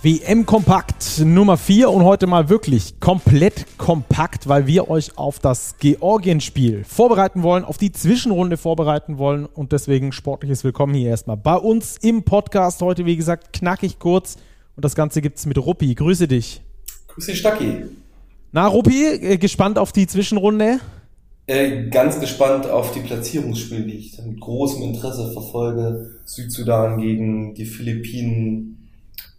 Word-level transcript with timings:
WM 0.00 0.46
Kompakt 0.46 1.24
Nummer 1.24 1.56
4 1.56 1.90
und 1.90 2.04
heute 2.04 2.28
mal 2.28 2.48
wirklich 2.48 3.00
komplett 3.00 3.66
kompakt, 3.78 4.46
weil 4.46 4.68
wir 4.68 4.88
euch 4.88 5.18
auf 5.18 5.40
das 5.40 5.74
Georgien-Spiel 5.80 6.84
vorbereiten 6.84 7.42
wollen, 7.42 7.64
auf 7.64 7.78
die 7.78 7.90
Zwischenrunde 7.90 8.58
vorbereiten 8.58 9.18
wollen 9.18 9.44
und 9.44 9.72
deswegen 9.72 10.12
sportliches 10.12 10.62
Willkommen 10.62 10.94
hier 10.94 11.08
erstmal 11.08 11.36
bei 11.36 11.56
uns 11.56 11.96
im 11.96 12.22
Podcast. 12.22 12.80
Heute, 12.80 13.06
wie 13.06 13.16
gesagt, 13.16 13.52
knackig 13.52 13.98
kurz 13.98 14.36
und 14.76 14.84
das 14.84 14.94
Ganze 14.94 15.20
gibt 15.20 15.38
es 15.38 15.46
mit 15.46 15.58
Ruppi. 15.58 15.92
Grüße 15.96 16.28
dich. 16.28 16.62
Grüße 17.08 17.32
dich, 17.32 17.40
Stacki. 17.40 17.82
Na, 18.52 18.68
Ruppi, 18.68 19.04
äh, 19.04 19.36
gespannt 19.36 19.80
auf 19.80 19.90
die 19.90 20.06
Zwischenrunde? 20.06 20.78
Äh, 21.48 21.88
ganz 21.88 22.20
gespannt 22.20 22.70
auf 22.70 22.92
die 22.92 23.00
Platzierungsspiele, 23.00 23.82
die 23.82 23.94
ich 23.94 24.18
mit 24.24 24.38
großem 24.38 24.80
Interesse 24.80 25.32
verfolge. 25.32 26.20
Südsudan 26.24 27.00
gegen 27.00 27.54
die 27.54 27.66
Philippinen, 27.66 28.77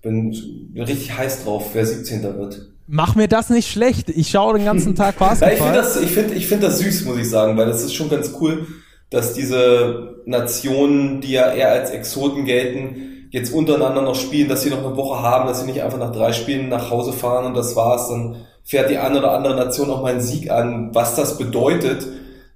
bin 0.02 0.74
richtig 0.76 1.18
heiß 1.18 1.44
drauf, 1.44 1.70
wer 1.74 1.86
17. 1.86 2.24
wird. 2.24 2.70
Mach 2.88 3.16
mir 3.16 3.28
das 3.28 3.50
nicht 3.50 3.70
schlecht. 3.70 4.10
Ich 4.10 4.30
schaue 4.30 4.56
den 4.58 4.66
ganzen 4.66 4.96
Tag 4.96 5.20
Basketball. 5.20 5.50
ja, 5.58 5.58
ich 5.58 5.62
finde 5.62 5.78
das, 5.78 6.02
ich 6.02 6.12
finde, 6.12 6.34
ich 6.34 6.48
finde 6.48 6.68
das 6.68 6.80
süß, 6.80 7.06
muss 7.06 7.18
ich 7.18 7.30
sagen, 7.30 7.58
weil 7.58 7.68
das 7.68 7.84
ist 7.84 7.94
schon 7.94 8.10
ganz 8.10 8.34
cool, 8.40 8.66
dass 9.10 9.34
diese 9.34 10.22
Nationen, 10.26 11.22
die 11.22 11.32
ja 11.32 11.52
eher 11.52 11.72
als 11.72 11.92
Exoten 11.92 12.46
gelten, 12.46 13.28
jetzt 13.32 13.54
untereinander 13.54 14.02
noch 14.02 14.16
spielen, 14.16 14.50
dass 14.50 14.64
sie 14.64 14.70
noch 14.70 14.84
eine 14.84 14.96
Woche 14.96 15.22
haben, 15.22 15.48
dass 15.48 15.62
sie 15.62 15.68
nicht 15.68 15.84
einfach 15.84 16.00
nach 16.00 16.12
drei 16.12 16.34
Spielen 16.34 16.70
nach 16.70 16.90
Hause 16.90 17.14
fahren 17.14 17.46
und 17.46 17.54
das 17.56 17.76
war's. 17.76 18.10
Dann 18.10 18.38
fährt 18.64 18.90
die 18.90 18.98
eine 18.98 19.20
oder 19.20 19.34
andere 19.34 19.56
Nation 19.56 19.90
auch 19.92 20.02
mal 20.02 20.12
einen 20.12 20.22
Sieg 20.22 20.50
an. 20.50 20.90
Was 20.94 21.16
das 21.16 21.38
bedeutet, 21.38 22.08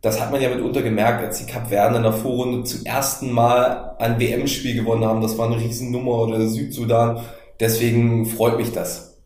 das 0.04 0.20
hat 0.20 0.32
man 0.32 0.42
ja 0.42 0.50
mitunter 0.50 0.82
gemerkt, 0.82 1.23
als 1.23 1.40
die 1.40 1.50
Kapverden 1.50 1.96
in 1.96 2.04
der 2.04 2.12
Vorrunde 2.12 2.66
zum 2.66 2.86
ersten 2.86 3.32
Mal 3.32 3.96
ein 4.00 4.20
WM-Spiel 4.20 4.76
gewonnen 4.76 5.06
haben. 5.06 5.22
Das 5.22 5.38
war 5.38 5.48
eine 5.48 5.58
Riesennummer 5.58 6.20
oder 6.20 6.46
Südsudan. 6.46 7.22
Deswegen 7.62 8.26
freut 8.26 8.58
mich 8.58 8.74
das. 8.74 9.22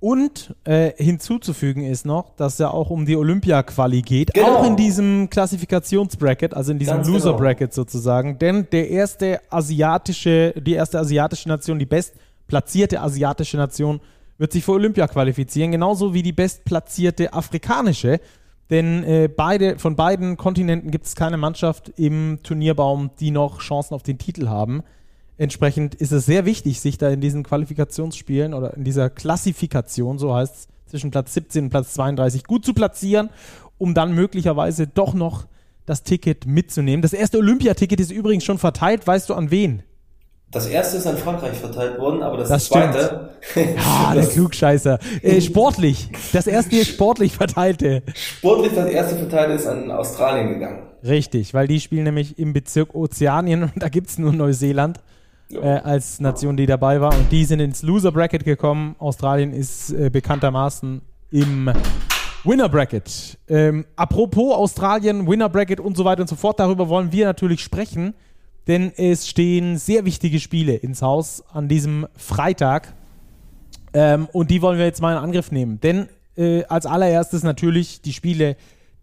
Und 0.00 0.56
äh, 0.64 0.90
hinzuzufügen 0.96 1.84
ist 1.84 2.04
noch, 2.04 2.34
dass 2.34 2.58
ja 2.58 2.70
auch 2.70 2.90
um 2.90 3.06
die 3.06 3.14
Olympia-Quali 3.14 4.02
geht, 4.02 4.34
genau. 4.34 4.56
auch 4.56 4.66
in 4.66 4.74
diesem 4.74 5.30
Klassifikationsbracket, 5.30 6.54
also 6.54 6.72
in 6.72 6.80
diesem 6.80 7.04
Loser-Bracket 7.04 7.70
genau. 7.70 7.72
sozusagen. 7.72 8.36
Denn 8.40 8.66
der 8.72 8.90
erste 8.90 9.40
asiatische, 9.48 10.54
die 10.56 10.74
erste 10.74 10.98
asiatische 10.98 11.48
Nation, 11.48 11.78
die 11.78 11.86
bestplatzierte 11.86 13.00
asiatische 13.00 13.58
Nation, 13.58 14.00
wird 14.38 14.52
sich 14.52 14.64
für 14.64 14.72
Olympia 14.72 15.06
qualifizieren, 15.06 15.70
genauso 15.70 16.12
wie 16.12 16.24
die 16.24 16.32
bestplatzierte 16.32 17.32
afrikanische. 17.32 18.18
Denn 18.70 19.04
äh, 19.04 19.28
beide, 19.28 19.78
von 19.78 19.94
beiden 19.94 20.36
Kontinenten 20.36 20.90
gibt 20.90 21.06
es 21.06 21.14
keine 21.14 21.36
Mannschaft 21.36 21.92
im 21.96 22.40
Turnierbaum, 22.42 23.10
die 23.20 23.30
noch 23.30 23.60
Chancen 23.60 23.94
auf 23.94 24.02
den 24.02 24.18
Titel 24.18 24.48
haben. 24.48 24.82
Entsprechend 25.38 25.94
ist 25.94 26.12
es 26.12 26.26
sehr 26.26 26.46
wichtig, 26.46 26.80
sich 26.80 26.98
da 26.98 27.10
in 27.10 27.20
diesen 27.20 27.42
Qualifikationsspielen 27.42 28.54
oder 28.54 28.74
in 28.74 28.84
dieser 28.84 29.10
Klassifikation, 29.10 30.18
so 30.18 30.34
heißt 30.34 30.54
es, 30.54 30.68
zwischen 30.86 31.10
Platz 31.10 31.34
17 31.34 31.64
und 31.64 31.70
Platz 31.70 31.94
32 31.94 32.44
gut 32.44 32.64
zu 32.64 32.72
platzieren, 32.72 33.30
um 33.78 33.94
dann 33.94 34.14
möglicherweise 34.14 34.86
doch 34.86 35.14
noch 35.14 35.46
das 35.84 36.02
Ticket 36.02 36.46
mitzunehmen. 36.46 37.02
Das 37.02 37.12
erste 37.12 37.38
Olympiaticket 37.38 38.00
ist 38.00 38.10
übrigens 38.10 38.44
schon 38.44 38.58
verteilt. 38.58 39.06
Weißt 39.06 39.28
du 39.28 39.34
an 39.34 39.50
wen? 39.50 39.82
Das 40.56 40.68
erste 40.68 40.96
ist 40.96 41.06
an 41.06 41.18
Frankreich 41.18 41.58
verteilt 41.58 41.98
worden, 41.98 42.22
aber 42.22 42.38
das, 42.38 42.48
das 42.48 42.68
zweite. 42.68 43.28
ja, 43.54 44.14
der 44.14 44.24
Klugscheißer. 44.24 44.98
Äh, 45.20 45.40
sportlich. 45.42 46.08
Das 46.32 46.46
erste 46.46 46.76
ist 46.76 46.88
sportlich 46.88 47.34
verteilte. 47.34 48.02
Sportlich 48.14 48.72
das 48.74 48.88
erste 48.88 49.16
verteilte 49.16 49.52
ist 49.52 49.66
an 49.66 49.90
Australien 49.90 50.48
gegangen. 50.48 50.84
Richtig, 51.04 51.52
weil 51.52 51.68
die 51.68 51.78
spielen 51.78 52.04
nämlich 52.04 52.38
im 52.38 52.54
Bezirk 52.54 52.94
Ozeanien 52.94 53.64
und 53.64 53.72
da 53.76 53.90
gibt 53.90 54.08
es 54.08 54.16
nur 54.16 54.32
Neuseeland 54.32 55.00
ja. 55.50 55.60
äh, 55.60 55.80
als 55.80 56.20
Nation, 56.20 56.56
die 56.56 56.64
dabei 56.64 57.02
war. 57.02 57.12
Und 57.12 57.30
die 57.30 57.44
sind 57.44 57.60
ins 57.60 57.82
Loser 57.82 58.10
Bracket 58.10 58.46
gekommen. 58.46 58.96
Australien 58.98 59.52
ist 59.52 59.90
äh, 59.90 60.08
bekanntermaßen 60.08 61.02
im 61.32 61.70
Winner 62.44 62.70
Bracket. 62.70 63.36
Ähm, 63.46 63.84
apropos 63.94 64.54
Australien, 64.54 65.28
Winner 65.28 65.50
Bracket 65.50 65.80
und 65.80 65.98
so 65.98 66.06
weiter 66.06 66.22
und 66.22 66.28
so 66.28 66.36
fort, 66.36 66.58
darüber 66.58 66.88
wollen 66.88 67.12
wir 67.12 67.26
natürlich 67.26 67.60
sprechen 67.60 68.14
denn 68.66 68.92
es 68.96 69.28
stehen 69.28 69.78
sehr 69.78 70.04
wichtige 70.04 70.40
Spiele 70.40 70.74
ins 70.74 71.02
Haus 71.02 71.44
an 71.52 71.68
diesem 71.68 72.06
Freitag. 72.16 72.94
Ähm, 73.92 74.28
und 74.32 74.50
die 74.50 74.62
wollen 74.62 74.78
wir 74.78 74.86
jetzt 74.86 75.00
mal 75.00 75.12
in 75.12 75.18
Angriff 75.18 75.52
nehmen. 75.52 75.80
Denn 75.80 76.08
äh, 76.36 76.64
als 76.64 76.86
allererstes 76.86 77.42
natürlich 77.42 78.00
die 78.02 78.12
Spiele 78.12 78.56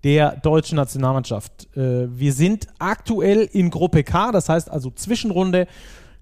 der 0.03 0.35
deutschen 0.35 0.75
Nationalmannschaft. 0.75 1.75
Äh, 1.77 2.07
wir 2.17 2.33
sind 2.33 2.67
aktuell 2.79 3.49
in 3.51 3.69
Gruppe 3.69 4.03
K, 4.03 4.31
das 4.31 4.49
heißt 4.49 4.69
also 4.69 4.91
Zwischenrunde 4.91 5.67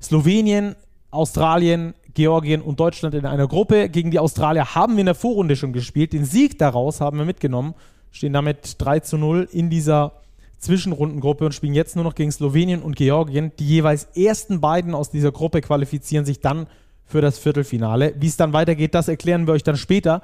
Slowenien, 0.01 0.75
Australien, 1.09 1.93
Georgien 2.13 2.61
und 2.61 2.79
Deutschland 2.79 3.15
in 3.15 3.25
einer 3.25 3.47
Gruppe. 3.47 3.89
Gegen 3.89 4.11
die 4.11 4.19
Australier 4.19 4.75
haben 4.75 4.93
wir 4.93 5.01
in 5.01 5.05
der 5.07 5.15
Vorrunde 5.15 5.55
schon 5.55 5.73
gespielt. 5.73 6.13
Den 6.13 6.25
Sieg 6.25 6.57
daraus 6.57 7.01
haben 7.01 7.17
wir 7.17 7.25
mitgenommen, 7.25 7.73
stehen 8.11 8.33
damit 8.33 8.75
3 8.77 8.99
zu 9.01 9.17
0 9.17 9.47
in 9.51 9.69
dieser 9.69 10.13
Zwischenrundengruppe 10.61 11.45
und 11.45 11.53
spielen 11.53 11.73
jetzt 11.73 11.95
nur 11.95 12.05
noch 12.05 12.15
gegen 12.15 12.31
Slowenien 12.31 12.81
und 12.81 12.95
Georgien. 12.95 13.51
Die 13.59 13.67
jeweils 13.67 14.05
ersten 14.15 14.61
beiden 14.61 14.93
aus 14.93 15.09
dieser 15.09 15.31
Gruppe 15.31 15.59
qualifizieren 15.61 16.23
sich 16.23 16.39
dann 16.39 16.67
für 17.03 17.19
das 17.19 17.39
Viertelfinale. 17.39 18.13
Wie 18.19 18.27
es 18.27 18.37
dann 18.37 18.53
weitergeht, 18.53 18.95
das 18.95 19.07
erklären 19.07 19.47
wir 19.47 19.53
euch 19.53 19.63
dann 19.63 19.75
später. 19.75 20.21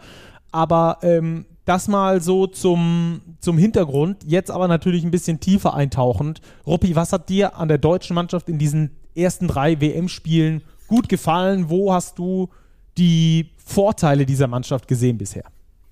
Aber 0.52 1.00
ähm, 1.02 1.46
das 1.66 1.88
mal 1.88 2.22
so 2.22 2.48
zum, 2.48 3.22
zum 3.40 3.58
Hintergrund. 3.58 4.24
Jetzt 4.26 4.52
aber 4.52 4.68
natürlich 4.68 5.04
ein 5.04 5.12
bisschen 5.12 5.40
tiefer 5.40 5.74
eintauchend. 5.74 6.40
Ruppi, 6.66 6.96
was 6.96 7.12
hat 7.12 7.30
dir 7.30 7.58
an 7.58 7.68
der 7.68 7.80
deutschen 7.80 8.14
Mannschaft 8.14 8.48
in 8.48 8.60
diesen 8.60 8.92
ersten 9.16 9.48
drei 9.48 9.82
WM-Spielen 9.82 10.62
gut 10.88 11.10
gefallen? 11.10 11.70
Wo 11.70 11.94
hast 11.94 12.20
du 12.20 12.50
die 12.98 13.50
Vorteile 13.58 14.26
dieser 14.26 14.48
Mannschaft 14.48 14.88
gesehen 14.88 15.18
bisher? 15.18 15.44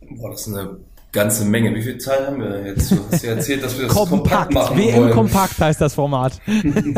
Boah, 0.02 0.30
das 0.30 0.48
ist 0.48 0.54
eine 0.54 0.78
ganze 1.16 1.46
Menge. 1.46 1.74
Wie 1.74 1.82
viel 1.82 1.98
Zeit 1.98 2.28
haben 2.28 2.40
wir 2.40 2.68
jetzt? 2.68 2.92
Du 2.92 2.98
hast 3.10 3.24
ja 3.24 3.32
erzählt, 3.32 3.64
dass 3.64 3.76
wir 3.78 3.88
das 3.88 3.96
kompakt, 3.96 4.12
kompakt 4.12 4.54
machen 4.54 4.78
WM 4.78 4.98
wollen. 4.98 5.14
Kompakt 5.14 5.60
heißt 5.60 5.82
das 5.82 5.96
Format. 5.96 6.40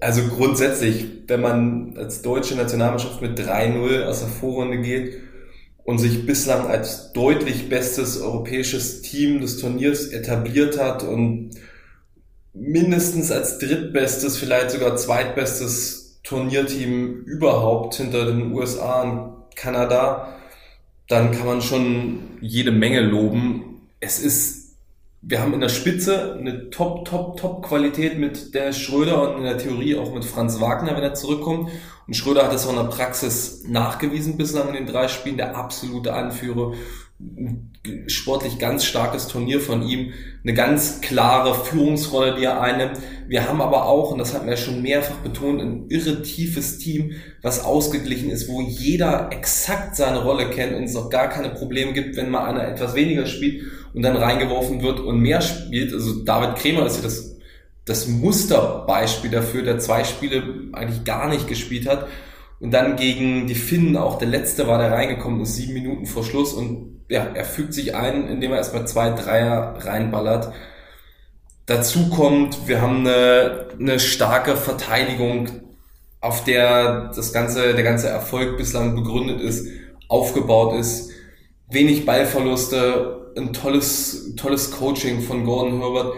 also 0.00 0.22
grundsätzlich, 0.28 1.06
wenn 1.26 1.40
man 1.40 1.96
als 1.96 2.22
deutsche 2.22 2.54
Nationalmannschaft 2.54 3.20
mit 3.20 3.40
3-0 3.40 4.04
aus 4.04 4.20
der 4.20 4.28
Vorrunde 4.28 4.78
geht 4.78 5.16
und 5.82 5.98
sich 5.98 6.26
bislang 6.26 6.68
als 6.68 7.12
deutlich 7.12 7.68
bestes 7.68 8.20
europäisches 8.20 9.02
Team 9.02 9.40
des 9.40 9.58
Turniers 9.58 10.06
etabliert 10.06 10.78
hat 10.78 11.02
und 11.02 11.50
mindestens 12.52 13.32
als 13.32 13.58
drittbestes, 13.58 14.36
vielleicht 14.36 14.70
sogar 14.70 14.96
zweitbestes 14.96 16.20
Turnierteam 16.22 17.24
überhaupt 17.24 17.96
hinter 17.96 18.26
den 18.26 18.52
USA 18.52 19.02
und 19.02 19.56
Kanada, 19.56 20.34
dann 21.08 21.32
kann 21.32 21.46
man 21.46 21.62
schon 21.62 22.38
jede 22.40 22.70
Menge 22.70 23.00
loben. 23.00 23.80
Es 24.00 24.18
ist, 24.18 24.76
wir 25.22 25.40
haben 25.40 25.54
in 25.54 25.60
der 25.60 25.68
Spitze 25.68 26.34
eine 26.38 26.70
Top, 26.70 27.04
Top, 27.04 27.36
Top 27.36 27.66
Qualität 27.66 28.18
mit 28.18 28.54
der 28.54 28.72
Schröder 28.72 29.30
und 29.30 29.38
in 29.38 29.44
der 29.44 29.58
Theorie 29.58 29.96
auch 29.96 30.14
mit 30.14 30.24
Franz 30.24 30.60
Wagner, 30.60 30.96
wenn 30.96 31.02
er 31.02 31.14
zurückkommt. 31.14 31.70
Und 32.06 32.14
Schröder 32.14 32.44
hat 32.44 32.52
es 32.52 32.66
auch 32.66 32.70
in 32.70 32.76
der 32.76 32.84
Praxis 32.84 33.64
nachgewiesen 33.66 34.36
bislang 34.36 34.68
in 34.68 34.74
den 34.74 34.86
drei 34.86 35.08
Spielen, 35.08 35.36
der 35.36 35.56
absolute 35.56 36.14
Anführer 36.14 36.74
sportlich 38.06 38.58
ganz 38.58 38.84
starkes 38.84 39.28
Turnier 39.28 39.60
von 39.60 39.82
ihm, 39.86 40.12
eine 40.42 40.54
ganz 40.54 41.00
klare 41.00 41.54
Führungsrolle, 41.54 42.34
die 42.34 42.44
er 42.44 42.60
einnimmt. 42.60 42.98
Wir 43.28 43.48
haben 43.48 43.60
aber 43.60 43.86
auch, 43.86 44.10
und 44.10 44.18
das 44.18 44.34
hatten 44.34 44.46
wir 44.46 44.56
schon 44.56 44.82
mehrfach 44.82 45.16
betont, 45.16 45.60
ein 45.60 45.86
irre 45.88 46.22
tiefes 46.22 46.78
Team, 46.78 47.12
was 47.42 47.62
ausgeglichen 47.62 48.30
ist, 48.30 48.48
wo 48.48 48.60
jeder 48.62 49.28
exakt 49.32 49.96
seine 49.96 50.22
Rolle 50.22 50.50
kennt 50.50 50.74
und 50.74 50.84
es 50.84 50.96
auch 50.96 51.10
gar 51.10 51.28
keine 51.28 51.50
Probleme 51.50 51.92
gibt, 51.92 52.16
wenn 52.16 52.30
mal 52.30 52.46
einer 52.46 52.66
etwas 52.66 52.94
weniger 52.94 53.26
spielt 53.26 53.64
und 53.92 54.02
dann 54.02 54.16
reingeworfen 54.16 54.82
wird 54.82 55.00
und 55.00 55.20
mehr 55.20 55.40
spielt. 55.40 55.92
Also 55.92 56.24
David 56.24 56.56
Kremer 56.56 56.86
ist 56.86 56.96
ja 56.96 57.02
das, 57.02 57.36
das 57.84 58.08
Musterbeispiel 58.08 59.30
dafür, 59.30 59.62
der 59.62 59.78
zwei 59.78 60.04
Spiele 60.04 60.42
eigentlich 60.72 61.04
gar 61.04 61.28
nicht 61.28 61.48
gespielt 61.48 61.86
hat 61.86 62.08
und 62.60 62.72
dann 62.72 62.96
gegen 62.96 63.46
die 63.46 63.54
Finnen 63.54 63.96
auch 63.96 64.18
der 64.18 64.28
letzte 64.28 64.66
war, 64.66 64.78
der 64.78 64.90
reingekommen 64.92 65.42
ist, 65.42 65.56
sieben 65.56 65.74
Minuten 65.74 66.06
vor 66.06 66.24
Schluss 66.24 66.54
und 66.54 66.93
ja, 67.08 67.26
er 67.34 67.44
fügt 67.44 67.74
sich 67.74 67.94
ein, 67.94 68.28
indem 68.28 68.52
er 68.52 68.58
erstmal 68.58 68.86
zwei 68.86 69.10
Dreier 69.10 69.76
reinballert. 69.80 70.52
Dazu 71.66 72.10
kommt, 72.10 72.68
wir 72.68 72.80
haben 72.82 73.06
eine, 73.06 73.68
eine 73.78 73.98
starke 73.98 74.56
Verteidigung, 74.56 75.48
auf 76.20 76.44
der 76.44 77.12
das 77.14 77.32
ganze, 77.32 77.74
der 77.74 77.84
ganze 77.84 78.08
Erfolg 78.08 78.56
bislang 78.56 78.94
begründet 78.94 79.40
ist, 79.40 79.68
aufgebaut 80.08 80.78
ist. 80.78 81.10
Wenig 81.70 82.06
Ballverluste, 82.06 83.32
ein 83.36 83.52
tolles, 83.52 84.34
tolles 84.36 84.70
Coaching 84.70 85.20
von 85.20 85.44
Gordon 85.44 85.80
Herbert. 85.80 86.14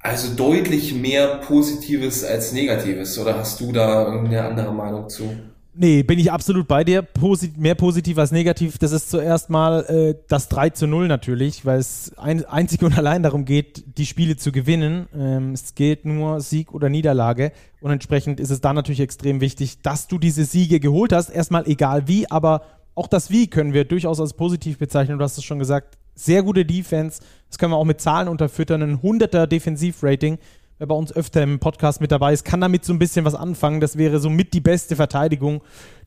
Also 0.00 0.34
deutlich 0.34 0.94
mehr 0.94 1.36
Positives 1.38 2.24
als 2.24 2.52
Negatives. 2.52 3.18
Oder 3.18 3.36
hast 3.36 3.60
du 3.60 3.72
da 3.72 4.08
eine 4.08 4.44
andere 4.44 4.72
Meinung 4.72 5.08
zu? 5.08 5.36
Nee, 5.72 6.02
bin 6.02 6.18
ich 6.18 6.32
absolut 6.32 6.66
bei 6.66 6.82
dir. 6.82 7.02
Posit 7.02 7.56
mehr 7.56 7.76
positiv 7.76 8.18
als 8.18 8.32
negativ. 8.32 8.78
Das 8.78 8.90
ist 8.90 9.08
zuerst 9.08 9.50
mal 9.50 9.84
äh, 9.84 10.14
das 10.26 10.48
3 10.48 10.70
zu 10.70 10.88
0 10.88 11.06
natürlich, 11.06 11.64
weil 11.64 11.78
es 11.78 12.12
ein, 12.18 12.44
einzig 12.44 12.82
und 12.82 12.98
allein 12.98 13.22
darum 13.22 13.44
geht, 13.44 13.96
die 13.96 14.06
Spiele 14.06 14.36
zu 14.36 14.50
gewinnen. 14.50 15.06
Ähm, 15.14 15.52
es 15.52 15.76
geht 15.76 16.04
nur 16.04 16.40
Sieg 16.40 16.74
oder 16.74 16.88
Niederlage. 16.88 17.52
Und 17.80 17.92
entsprechend 17.92 18.40
ist 18.40 18.50
es 18.50 18.60
da 18.60 18.72
natürlich 18.72 19.00
extrem 19.00 19.40
wichtig, 19.40 19.80
dass 19.82 20.08
du 20.08 20.18
diese 20.18 20.44
Siege 20.44 20.80
geholt 20.80 21.12
hast. 21.12 21.30
Erstmal 21.30 21.66
egal 21.68 22.08
wie, 22.08 22.28
aber 22.28 22.62
auch 22.96 23.06
das 23.06 23.30
Wie 23.30 23.46
können 23.46 23.72
wir 23.72 23.84
durchaus 23.84 24.20
als 24.20 24.34
positiv 24.34 24.76
bezeichnen. 24.78 25.18
Du 25.18 25.24
hast 25.24 25.38
es 25.38 25.44
schon 25.44 25.60
gesagt. 25.60 25.96
Sehr 26.16 26.42
gute 26.42 26.66
Defense. 26.66 27.20
Das 27.48 27.58
können 27.58 27.72
wir 27.72 27.76
auch 27.76 27.84
mit 27.84 28.00
Zahlen 28.00 28.28
unterfüttern. 28.28 28.82
Ein 28.82 28.98
100er 28.98 29.46
Defensivrating 29.46 30.38
wer 30.80 30.86
bei 30.86 30.94
uns 30.94 31.14
öfter 31.14 31.42
im 31.42 31.58
Podcast 31.58 32.00
mit 32.00 32.10
dabei 32.10 32.32
ist, 32.32 32.42
kann 32.42 32.62
damit 32.62 32.86
so 32.86 32.94
ein 32.94 32.98
bisschen 32.98 33.26
was 33.26 33.34
anfangen. 33.34 33.80
Das 33.80 33.98
wäre 33.98 34.18
somit 34.18 34.54
die 34.54 34.62
beste 34.62 34.96
Verteidigung, 34.96 35.60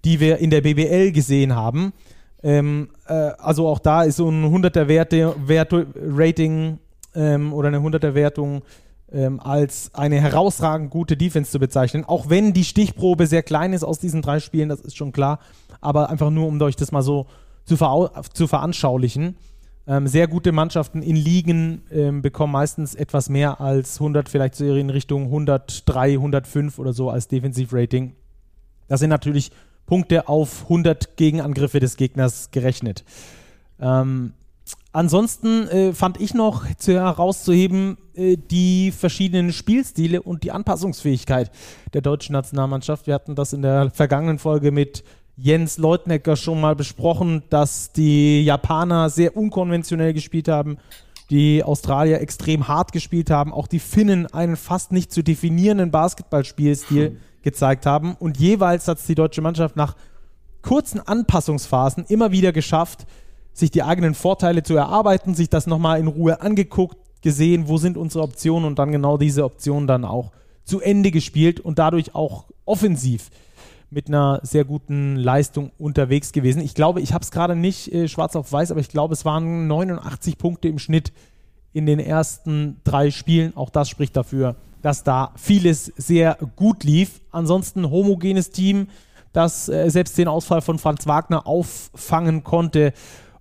die 0.03 0.19
wir 0.19 0.39
in 0.39 0.49
der 0.49 0.61
BBL 0.61 1.11
gesehen 1.11 1.55
haben. 1.55 1.93
Ähm, 2.41 2.89
äh, 3.07 3.13
also 3.13 3.67
auch 3.67 3.77
da 3.77 4.01
ist 4.01 4.15
so 4.15 4.27
ein 4.29 4.43
100er 4.43 4.87
Werte, 4.87 5.35
Werte, 5.45 5.85
Rating 5.95 6.79
ähm, 7.13 7.53
oder 7.53 7.67
eine 7.67 7.77
100er 7.77 8.15
Wertung 8.15 8.63
ähm, 9.11 9.39
als 9.39 9.91
eine 9.93 10.19
herausragend 10.19 10.89
gute 10.89 11.17
Defense 11.17 11.51
zu 11.51 11.59
bezeichnen. 11.59 12.03
Auch 12.03 12.31
wenn 12.31 12.51
die 12.51 12.63
Stichprobe 12.63 13.27
sehr 13.27 13.43
klein 13.43 13.73
ist 13.73 13.83
aus 13.83 13.99
diesen 13.99 14.23
drei 14.23 14.39
Spielen, 14.39 14.69
das 14.69 14.81
ist 14.81 14.97
schon 14.97 15.11
klar. 15.11 15.37
Aber 15.81 16.09
einfach 16.09 16.31
nur, 16.31 16.47
um 16.47 16.59
euch 16.59 16.75
das 16.75 16.91
mal 16.91 17.03
so 17.03 17.27
zu, 17.65 17.77
zu 18.33 18.47
veranschaulichen. 18.47 19.35
Ähm, 19.85 20.07
sehr 20.07 20.27
gute 20.27 20.53
Mannschaften 20.53 21.01
in 21.01 21.17
Ligen 21.17 21.83
ähm, 21.91 22.21
bekommen 22.21 22.53
meistens 22.53 22.95
etwas 22.95 23.27
mehr 23.27 23.59
als 23.59 23.99
100, 23.99 24.29
vielleicht 24.29 24.55
so 24.55 24.73
in 24.75 24.89
Richtung 24.89 25.25
103, 25.25 26.13
105 26.13 26.79
oder 26.79 26.93
so 26.93 27.09
als 27.09 27.27
Defensivrating. 27.27 28.15
Das 28.87 29.01
sind 29.01 29.09
natürlich 29.09 29.51
Punkte 29.85 30.29
auf 30.29 30.63
100 30.63 31.17
Gegenangriffe 31.17 31.81
des 31.81 31.97
Gegners 31.97 32.51
gerechnet. 32.51 33.03
Ähm, 33.79 34.31
ansonsten 34.93 35.67
äh, 35.67 35.93
fand 35.93 36.21
ich 36.21 36.33
noch 36.33 36.63
zu 36.75 36.93
herauszuheben 36.93 37.97
äh, 38.13 38.37
die 38.37 38.91
verschiedenen 38.91 39.51
Spielstile 39.51 40.21
und 40.21 40.43
die 40.43 40.51
Anpassungsfähigkeit 40.51 41.51
der 41.93 42.01
deutschen 42.01 42.31
Nationalmannschaft. 42.31 43.05
Wir 43.07 43.15
hatten 43.15 43.35
das 43.35 43.51
in 43.51 43.61
der 43.61 43.89
vergangenen 43.89 44.39
Folge 44.39 44.71
mit 44.71 45.03
Jens 45.35 45.77
Leutnecker 45.77 46.35
schon 46.35 46.61
mal 46.61 46.75
besprochen, 46.75 47.43
dass 47.49 47.91
die 47.91 48.43
Japaner 48.43 49.09
sehr 49.09 49.35
unkonventionell 49.35 50.13
gespielt 50.13 50.47
haben, 50.47 50.77
die 51.29 51.63
Australier 51.63 52.21
extrem 52.21 52.67
hart 52.67 52.91
gespielt 52.91 53.31
haben, 53.31 53.51
auch 53.51 53.67
die 53.67 53.79
Finnen 53.79 54.27
einen 54.27 54.55
fast 54.55 54.91
nicht 54.91 55.11
zu 55.11 55.23
definierenden 55.23 55.89
Basketballspielstil 55.89 57.07
hm. 57.07 57.17
gezeigt 57.41 57.85
haben. 57.85 58.15
Und 58.19 58.37
jeweils 58.37 58.87
hat 58.87 58.99
es 58.99 59.05
die 59.05 59.15
deutsche 59.15 59.41
Mannschaft 59.41 59.75
nach 59.75 59.95
kurzen 60.61 60.99
Anpassungsphasen 60.99 62.05
immer 62.07 62.31
wieder 62.31 62.51
geschafft, 62.51 63.07
sich 63.53 63.71
die 63.71 63.83
eigenen 63.83 64.13
Vorteile 64.13 64.63
zu 64.63 64.75
erarbeiten, 64.75 65.33
sich 65.33 65.49
das 65.49 65.67
nochmal 65.67 65.99
in 65.99 66.07
Ruhe 66.07 66.41
angeguckt, 66.41 66.97
gesehen, 67.21 67.67
wo 67.67 67.77
sind 67.77 67.97
unsere 67.97 68.23
Optionen 68.23 68.65
und 68.65 68.79
dann 68.79 68.91
genau 68.91 69.17
diese 69.17 69.43
Optionen 69.43 69.87
dann 69.87 70.05
auch 70.05 70.31
zu 70.63 70.79
Ende 70.81 71.11
gespielt 71.11 71.59
und 71.59 71.79
dadurch 71.79 72.15
auch 72.15 72.45
offensiv 72.65 73.29
mit 73.93 74.07
einer 74.07 74.39
sehr 74.43 74.65
guten 74.65 75.15
Leistung 75.15 75.71
unterwegs 75.77 76.31
gewesen. 76.31 76.61
Ich 76.61 76.73
glaube, 76.75 77.01
ich 77.01 77.13
habe 77.13 77.23
es 77.23 77.31
gerade 77.31 77.55
nicht 77.55 77.93
äh, 77.93 78.07
schwarz 78.07 78.35
auf 78.35 78.51
weiß, 78.51 78.71
aber 78.71 78.79
ich 78.79 78.89
glaube, 78.89 79.13
es 79.13 79.25
waren 79.25 79.67
89 79.67 80.37
Punkte 80.37 80.67
im 80.67 80.79
Schnitt 80.79 81.13
in 81.73 81.85
den 81.85 81.99
ersten 81.99 82.77
drei 82.83 83.11
Spielen. 83.11 83.55
Auch 83.55 83.69
das 83.69 83.89
spricht 83.89 84.15
dafür, 84.15 84.55
dass 84.81 85.03
da 85.03 85.31
vieles 85.35 85.85
sehr 85.97 86.37
gut 86.55 86.83
lief. 86.83 87.21
Ansonsten 87.31 87.89
homogenes 87.89 88.51
Team, 88.51 88.87
das 89.31 89.69
äh, 89.69 89.89
selbst 89.89 90.17
den 90.17 90.27
Ausfall 90.27 90.61
von 90.61 90.79
Franz 90.79 91.07
Wagner 91.07 91.47
auffangen 91.47 92.43
konnte. 92.43 92.93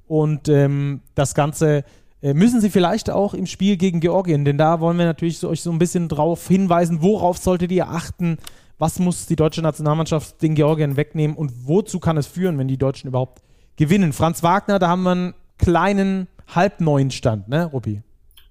Und 0.06 0.48
ähm, 0.48 1.00
das 1.14 1.34
Ganze 1.34 1.84
äh, 2.22 2.34
müssen 2.34 2.60
sie 2.60 2.70
vielleicht 2.70 3.10
auch 3.10 3.34
im 3.34 3.46
Spiel 3.46 3.76
gegen 3.76 4.00
Georgien, 4.00 4.44
denn 4.44 4.56
da 4.56 4.81
wollen 4.81 4.96
wir 4.96 5.06
natürlich 5.06 5.38
so, 5.38 5.48
euch 5.48 5.60
so 5.60 5.72
ein 5.72 5.78
bisschen 5.78 6.08
drauf 6.08 6.46
hinweisen, 6.46 7.02
worauf 7.02 7.38
solltet 7.38 7.72
ihr 7.72 7.88
achten, 7.88 8.38
was 8.82 8.99
muss 8.99 9.26
die 9.26 9.37
deutsche 9.37 9.62
Nationalmannschaft 9.62 10.43
den 10.43 10.56
Georgien 10.56 10.96
wegnehmen 10.96 11.37
und 11.37 11.69
wozu 11.69 12.00
kann 12.00 12.17
es 12.17 12.26
führen, 12.26 12.58
wenn 12.58 12.67
die 12.67 12.79
Deutschen 12.79 13.06
überhaupt 13.06 13.40
gewinnen? 13.76 14.12
Franz 14.12 14.43
Wagner, 14.43 14.81
da 14.81 14.88
haben 14.88 15.05
wir 15.05 15.12
einen 15.12 15.34
kleinen 15.56 16.26
halbneuen 16.52 17.12
Stand, 17.12 17.46
ne, 17.46 17.67
Ruppi? 17.67 18.02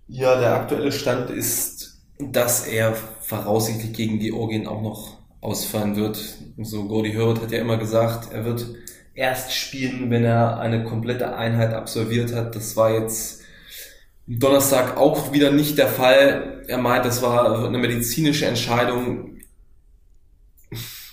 Ja, 0.07 0.39
der 0.39 0.55
aktuelle 0.55 0.93
Stand 0.93 1.31
ist, 1.31 2.01
dass 2.17 2.65
er 2.65 2.93
voraussichtlich 2.95 3.91
gegen 3.91 4.19
Georgien 4.19 4.67
auch 4.67 4.81
noch 4.81 5.17
ausfallen 5.41 5.97
wird. 5.97 6.17
So, 6.61 6.87
Gordy 6.87 7.13
Hurd 7.13 7.41
hat 7.41 7.51
ja 7.51 7.59
immer 7.59 7.75
gesagt, 7.75 8.31
er 8.31 8.45
wird 8.45 8.65
erst 9.13 9.53
spielen, 9.53 10.11
wenn 10.11 10.23
er 10.23 10.61
eine 10.61 10.85
komplette 10.85 11.35
Einheit 11.35 11.73
absolviert 11.73 12.33
hat. 12.33 12.55
Das 12.55 12.77
war 12.77 12.89
jetzt 12.93 13.41
Donnerstag 14.27 14.95
auch 14.95 15.33
wieder 15.33 15.51
nicht 15.51 15.77
der 15.77 15.89
Fall. 15.89 16.63
Er 16.67 16.77
meint, 16.77 17.03
das 17.03 17.21
war 17.21 17.65
eine 17.67 17.77
medizinische 17.77 18.45
Entscheidung. 18.45 19.40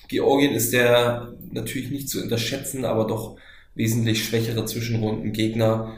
Georgien 0.08 0.55
ist 0.55 0.72
der 0.72 1.34
natürlich 1.52 1.90
nicht 1.90 2.08
zu 2.08 2.22
unterschätzen, 2.22 2.84
aber 2.84 3.06
doch 3.06 3.37
wesentlich 3.75 4.25
schwächere 4.25 4.64
Zwischenrundengegner. 4.64 5.93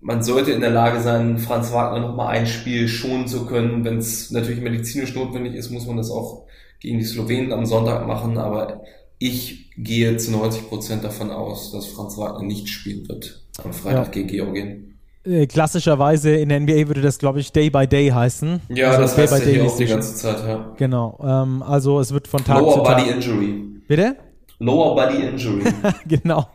Man 0.00 0.22
sollte 0.22 0.52
in 0.52 0.60
der 0.60 0.70
Lage 0.70 1.00
sein, 1.00 1.38
Franz 1.38 1.72
Wagner 1.72 2.00
nochmal 2.00 2.36
ein 2.36 2.46
Spiel 2.46 2.86
schonen 2.86 3.26
zu 3.26 3.46
können. 3.46 3.84
Wenn 3.84 3.98
es 3.98 4.30
natürlich 4.30 4.60
medizinisch 4.60 5.14
notwendig 5.14 5.54
ist, 5.54 5.70
muss 5.70 5.86
man 5.86 5.96
das 5.96 6.10
auch 6.10 6.46
gegen 6.78 6.98
die 6.98 7.04
Slowenen 7.04 7.52
am 7.52 7.66
Sonntag 7.66 8.06
machen. 8.06 8.38
Aber 8.38 8.84
ich 9.18 9.70
gehe 9.76 10.16
zu 10.16 10.30
90 10.30 10.68
Prozent 10.68 11.04
davon 11.04 11.30
aus, 11.30 11.72
dass 11.72 11.86
Franz 11.86 12.16
Wagner 12.16 12.44
nicht 12.44 12.68
spielen 12.68 13.08
wird 13.08 13.44
am 13.62 13.72
Freitag 13.72 14.06
ja. 14.06 14.12
gegen 14.12 14.28
Georgien. 14.28 14.87
Äh, 15.28 15.46
klassischerweise 15.46 16.30
in 16.30 16.48
der 16.48 16.60
NBA 16.60 16.88
würde 16.88 17.02
das, 17.02 17.18
glaube 17.18 17.40
ich, 17.40 17.52
Day 17.52 17.68
by 17.68 17.86
Day 17.86 18.08
heißen. 18.08 18.60
Ja, 18.70 18.90
also 18.90 19.02
das 19.02 19.14
Day 19.14 19.26
heißt 19.26 19.44
by 19.44 19.52
Day 19.52 19.66
auch 19.66 19.76
die 19.76 19.84
ganze 19.84 20.14
Zeit, 20.14 20.38
ja. 20.46 20.72
Genau. 20.76 21.18
Ähm, 21.22 21.62
also 21.62 22.00
es 22.00 22.12
wird 22.12 22.28
von 22.28 22.42
Tag 22.44 22.58
Lower 22.58 22.74
zu 22.74 22.80
Tag. 22.80 22.98
Lower 22.98 23.04
Body 23.04 23.10
Injury. 23.10 23.64
Bitte? 23.86 24.16
Lower 24.58 24.94
Body 24.94 25.26
Injury. 25.26 25.64
genau. 26.08 26.46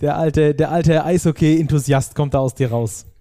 der 0.00 0.16
alte, 0.16 0.54
der 0.54 0.70
alte 0.70 1.04
Eishockey-Enthusiast 1.04 2.14
kommt 2.14 2.34
da 2.34 2.38
aus 2.38 2.54
dir 2.54 2.70
raus. 2.70 3.06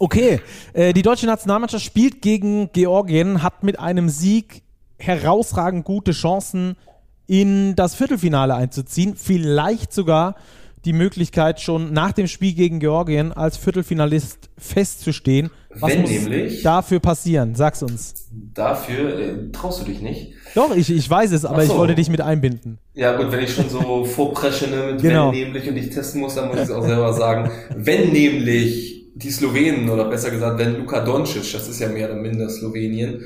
Okay, 0.00 0.40
äh, 0.72 0.92
die 0.92 1.02
deutsche 1.02 1.26
Nationalmannschaft 1.26 1.84
spielt 1.84 2.20
gegen 2.20 2.70
Georgien, 2.72 3.44
hat 3.44 3.62
mit 3.62 3.78
einem 3.78 4.08
Sieg 4.08 4.62
herausragend 4.98 5.84
gute 5.84 6.10
Chancen, 6.10 6.76
in 7.26 7.74
das 7.76 7.94
Viertelfinale 7.94 8.54
einzuziehen. 8.54 9.14
Vielleicht 9.16 9.92
sogar 9.92 10.34
die 10.84 10.92
Möglichkeit, 10.92 11.60
schon 11.60 11.92
nach 11.92 12.12
dem 12.12 12.26
Spiel 12.26 12.54
gegen 12.54 12.80
Georgien 12.80 13.32
als 13.32 13.56
Viertelfinalist 13.56 14.50
festzustehen. 14.58 15.50
Was 15.70 15.92
Wenn 15.92 16.00
muss 16.02 16.10
nämlich 16.10 16.62
dafür 16.62 17.00
passieren? 17.00 17.54
Sag's 17.54 17.82
uns. 17.82 18.28
Dafür 18.54 19.18
äh, 19.18 19.50
traust 19.52 19.80
du 19.80 19.86
dich 19.86 20.00
nicht. 20.00 20.32
Doch, 20.54 20.74
ich, 20.76 20.90
ich 20.90 21.08
weiß 21.08 21.32
es, 21.32 21.44
aber 21.44 21.64
so. 21.64 21.72
ich 21.72 21.78
wollte 21.78 21.94
dich 21.94 22.08
mit 22.08 22.20
einbinden. 22.20 22.78
Ja 22.94 23.16
gut, 23.16 23.32
wenn 23.32 23.42
ich 23.42 23.54
schon 23.54 23.68
so 23.68 24.04
vorpresche 24.04 24.68
ne, 24.68 24.92
mit 24.92 25.02
genau. 25.02 25.32
wenn 25.32 25.38
nämlich 25.38 25.68
und 25.68 25.76
ich 25.76 25.90
testen 25.90 26.20
muss, 26.20 26.36
dann 26.36 26.48
muss 26.48 26.58
ich 26.58 26.62
es 26.64 26.70
auch 26.70 26.84
selber 26.84 27.12
sagen. 27.12 27.50
Wenn 27.74 28.12
nämlich 28.12 29.10
die 29.14 29.30
Slowenen, 29.30 29.88
oder 29.88 30.04
besser 30.08 30.30
gesagt, 30.30 30.58
wenn 30.58 30.76
Luka 30.76 31.04
Doncic, 31.04 31.52
das 31.52 31.68
ist 31.68 31.80
ja 31.80 31.88
mehr 31.88 32.10
oder 32.10 32.20
minder 32.20 32.48
Slowenien, 32.48 33.20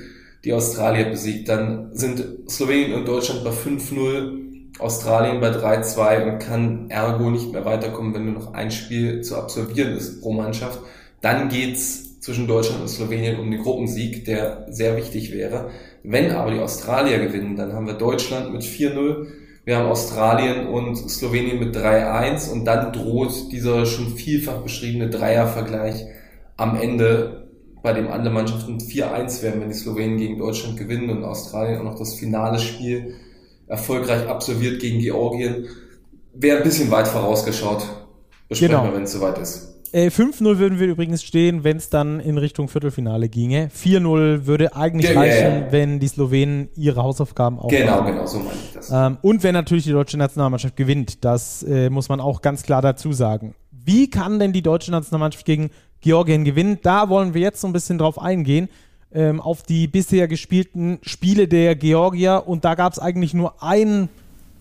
die 0.44 0.52
Australier 0.52 1.06
besiegt, 1.06 1.48
dann 1.48 1.90
sind 1.92 2.24
Slowenien 2.48 2.94
und 2.94 3.08
Deutschland 3.08 3.44
bei 3.44 3.50
5-0 3.50 4.47
Australien 4.78 5.40
bei 5.40 5.50
3-2 5.50 6.30
und 6.30 6.38
kann 6.38 6.90
ergo 6.90 7.30
nicht 7.30 7.52
mehr 7.52 7.64
weiterkommen, 7.64 8.14
wenn 8.14 8.26
nur 8.26 8.34
noch 8.34 8.54
ein 8.54 8.70
Spiel 8.70 9.22
zu 9.22 9.36
absolvieren 9.36 9.96
ist 9.96 10.20
pro 10.20 10.32
Mannschaft. 10.32 10.78
Dann 11.20 11.48
geht's 11.48 12.20
zwischen 12.20 12.46
Deutschland 12.46 12.82
und 12.82 12.88
Slowenien 12.88 13.40
um 13.40 13.50
den 13.50 13.62
Gruppensieg, 13.62 14.24
der 14.24 14.66
sehr 14.68 14.96
wichtig 14.96 15.32
wäre. 15.32 15.70
Wenn 16.02 16.30
aber 16.30 16.52
die 16.52 16.60
Australier 16.60 17.18
gewinnen, 17.18 17.56
dann 17.56 17.72
haben 17.72 17.86
wir 17.86 17.94
Deutschland 17.94 18.52
mit 18.52 18.62
4-0, 18.62 19.26
wir 19.64 19.76
haben 19.76 19.88
Australien 19.88 20.66
und 20.68 20.96
Slowenien 20.96 21.58
mit 21.58 21.76
3-1 21.76 22.50
und 22.50 22.64
dann 22.64 22.92
droht 22.92 23.52
dieser 23.52 23.84
schon 23.84 24.16
vielfach 24.16 24.62
beschriebene 24.62 25.10
Dreiervergleich 25.10 26.06
am 26.56 26.80
Ende, 26.80 27.48
bei 27.82 27.92
dem 27.92 28.08
andere 28.08 28.32
Mannschaften 28.34 28.78
4-1 28.78 29.42
werden, 29.42 29.60
wenn 29.60 29.68
die 29.68 29.74
Slowenen 29.74 30.18
gegen 30.18 30.38
Deutschland 30.38 30.76
gewinnen 30.78 31.10
und 31.10 31.24
Australien 31.24 31.80
auch 31.80 31.84
noch 31.84 31.98
das 31.98 32.14
finale 32.14 32.58
Spiel 32.58 33.14
erfolgreich 33.68 34.26
absolviert 34.26 34.80
gegen 34.80 34.98
Georgien. 34.98 35.68
Wäre 36.34 36.58
ein 36.58 36.64
bisschen 36.64 36.90
weit 36.90 37.08
vorausgeschaut. 37.08 37.84
Besprechen 38.48 38.76
genau. 38.76 38.84
wir, 38.84 38.94
wenn 38.94 39.04
es 39.04 39.12
soweit 39.12 39.38
ist. 39.38 39.68
Äh, 39.92 40.08
5-0 40.08 40.58
würden 40.58 40.78
wir 40.78 40.86
übrigens 40.86 41.22
stehen, 41.22 41.64
wenn 41.64 41.78
es 41.78 41.88
dann 41.88 42.20
in 42.20 42.36
Richtung 42.36 42.68
Viertelfinale 42.68 43.28
ginge. 43.28 43.68
4-0 43.68 44.46
würde 44.46 44.76
eigentlich 44.76 45.10
ja, 45.10 45.18
reichen, 45.18 45.44
ja, 45.44 45.58
ja. 45.60 45.72
wenn 45.72 45.98
die 45.98 46.08
Slowenen 46.08 46.68
ihre 46.76 47.02
Hausaufgaben 47.02 47.58
auch 47.58 47.68
Genau, 47.68 48.04
genau, 48.04 48.26
so 48.26 48.38
meine 48.38 48.52
ich 48.52 48.72
das. 48.74 48.90
Ähm, 48.90 49.16
und 49.22 49.42
wenn 49.42 49.54
natürlich 49.54 49.84
die 49.84 49.92
deutsche 49.92 50.18
Nationalmannschaft 50.18 50.76
gewinnt. 50.76 51.24
Das 51.24 51.62
äh, 51.62 51.88
muss 51.88 52.08
man 52.08 52.20
auch 52.20 52.42
ganz 52.42 52.62
klar 52.62 52.82
dazu 52.82 53.12
sagen. 53.12 53.54
Wie 53.70 54.10
kann 54.10 54.38
denn 54.38 54.52
die 54.52 54.62
deutsche 54.62 54.90
Nationalmannschaft 54.90 55.46
gegen 55.46 55.70
Georgien 56.02 56.44
gewinnen? 56.44 56.78
Da 56.82 57.08
wollen 57.08 57.32
wir 57.32 57.40
jetzt 57.40 57.60
so 57.60 57.66
ein 57.66 57.72
bisschen 57.72 57.96
drauf 57.96 58.20
eingehen. 58.20 58.68
Ähm, 59.12 59.40
auf 59.40 59.62
die 59.62 59.86
bisher 59.86 60.28
gespielten 60.28 60.98
Spiele 61.02 61.48
der 61.48 61.74
Georgier 61.76 62.44
und 62.46 62.64
da 62.64 62.74
gab 62.74 62.92
es 62.92 62.98
eigentlich 62.98 63.34
nur 63.34 63.62
ein 63.62 64.08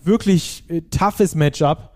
wirklich 0.04 0.64
äh, 0.68 0.82
toughes 0.90 1.34
Matchup, 1.34 1.90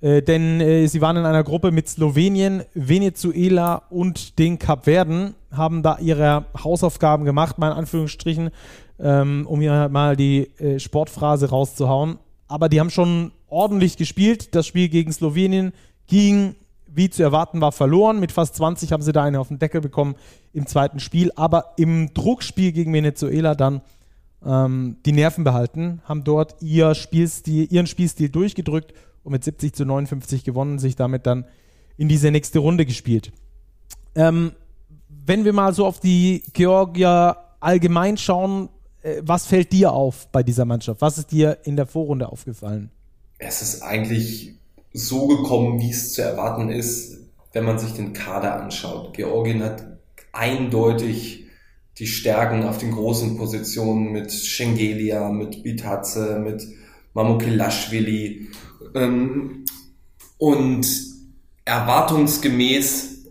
äh, 0.00 0.22
denn 0.22 0.60
äh, 0.60 0.86
sie 0.86 1.00
waren 1.00 1.16
in 1.16 1.24
einer 1.24 1.44
Gruppe 1.44 1.70
mit 1.70 1.88
Slowenien, 1.88 2.62
Venezuela 2.74 3.82
und 3.90 4.38
den 4.38 4.58
Kapverden, 4.58 5.34
haben 5.50 5.82
da 5.82 5.98
ihre 5.98 6.46
Hausaufgaben 6.62 7.24
gemacht, 7.24 7.58
mal 7.58 7.70
in 7.70 7.78
Anführungsstrichen, 7.78 8.50
ähm, 8.98 9.46
um 9.46 9.60
hier 9.60 9.88
mal 9.90 10.16
die 10.16 10.50
äh, 10.58 10.78
Sportphrase 10.78 11.50
rauszuhauen. 11.50 12.18
Aber 12.48 12.68
die 12.68 12.80
haben 12.80 12.90
schon 12.90 13.32
ordentlich 13.48 13.96
gespielt. 13.96 14.54
Das 14.54 14.66
Spiel 14.66 14.88
gegen 14.88 15.12
Slowenien 15.12 15.72
ging 16.06 16.54
wie 16.94 17.10
zu 17.10 17.22
erwarten 17.22 17.60
war, 17.60 17.72
verloren. 17.72 18.20
Mit 18.20 18.32
fast 18.32 18.56
20 18.56 18.92
haben 18.92 19.02
sie 19.02 19.12
da 19.12 19.22
eine 19.22 19.40
auf 19.40 19.48
den 19.48 19.58
Deckel 19.58 19.80
bekommen 19.80 20.16
im 20.52 20.66
zweiten 20.66 21.00
Spiel. 21.00 21.32
Aber 21.36 21.72
im 21.76 22.12
Druckspiel 22.14 22.72
gegen 22.72 22.92
Venezuela 22.92 23.54
dann 23.54 23.82
ähm, 24.44 24.96
die 25.06 25.12
Nerven 25.12 25.44
behalten, 25.44 26.02
haben 26.04 26.24
dort 26.24 26.60
ihr 26.60 26.94
Spielstil, 26.94 27.68
ihren 27.70 27.86
Spielstil 27.86 28.28
durchgedrückt 28.28 28.92
und 29.24 29.32
mit 29.32 29.44
70 29.44 29.72
zu 29.74 29.84
59 29.84 30.44
gewonnen, 30.44 30.78
sich 30.78 30.96
damit 30.96 31.26
dann 31.26 31.46
in 31.96 32.08
diese 32.08 32.30
nächste 32.30 32.58
Runde 32.58 32.86
gespielt. 32.86 33.32
Ähm, 34.14 34.52
wenn 35.08 35.44
wir 35.44 35.52
mal 35.52 35.72
so 35.72 35.86
auf 35.86 36.00
die 36.00 36.42
Georgier 36.52 37.36
allgemein 37.60 38.16
schauen, 38.16 38.68
äh, 39.02 39.22
was 39.22 39.46
fällt 39.46 39.72
dir 39.72 39.92
auf 39.92 40.28
bei 40.32 40.42
dieser 40.42 40.64
Mannschaft? 40.64 41.00
Was 41.00 41.18
ist 41.18 41.30
dir 41.30 41.58
in 41.64 41.76
der 41.76 41.86
Vorrunde 41.86 42.30
aufgefallen? 42.30 42.90
Es 43.38 43.62
ist 43.62 43.82
eigentlich 43.82 44.54
so 44.92 45.26
gekommen, 45.26 45.80
wie 45.80 45.90
es 45.90 46.12
zu 46.12 46.22
erwarten 46.22 46.70
ist, 46.70 47.18
wenn 47.52 47.64
man 47.64 47.78
sich 47.78 47.92
den 47.92 48.12
Kader 48.12 48.62
anschaut. 48.62 49.14
Georgien 49.14 49.62
hat 49.62 49.84
eindeutig 50.32 51.46
die 51.98 52.06
Stärken 52.06 52.64
auf 52.64 52.78
den 52.78 52.92
großen 52.92 53.36
Positionen 53.36 54.12
mit 54.12 54.32
Schengelia, 54.32 55.28
mit 55.30 55.62
Bitaze, 55.62 56.38
mit 56.38 56.66
Mamukilashvili. 57.14 58.48
Ähm, 58.94 59.64
und 60.38 60.86
erwartungsgemäß 61.64 63.26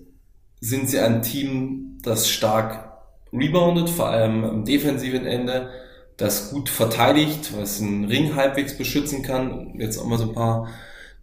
sind 0.60 0.90
sie 0.90 1.00
ein 1.00 1.22
Team, 1.24 1.98
das 2.04 2.30
stark 2.30 2.92
reboundet, 3.34 3.90
vor 3.90 4.08
allem 4.08 4.44
am 4.44 4.66
defensiven 4.66 5.26
Ende, 5.26 5.70
das 6.18 6.52
gut 6.52 6.70
verteidigt, 6.70 7.52
was 7.58 7.82
einen 7.82 8.06
Ring 8.06 8.36
halbwegs 8.36 8.78
beschützen 8.78 9.24
kann. 9.24 9.74
Jetzt 9.80 9.98
auch 9.98 10.06
mal 10.06 10.20
so 10.20 10.30
ein 10.30 10.34
paar 10.34 10.70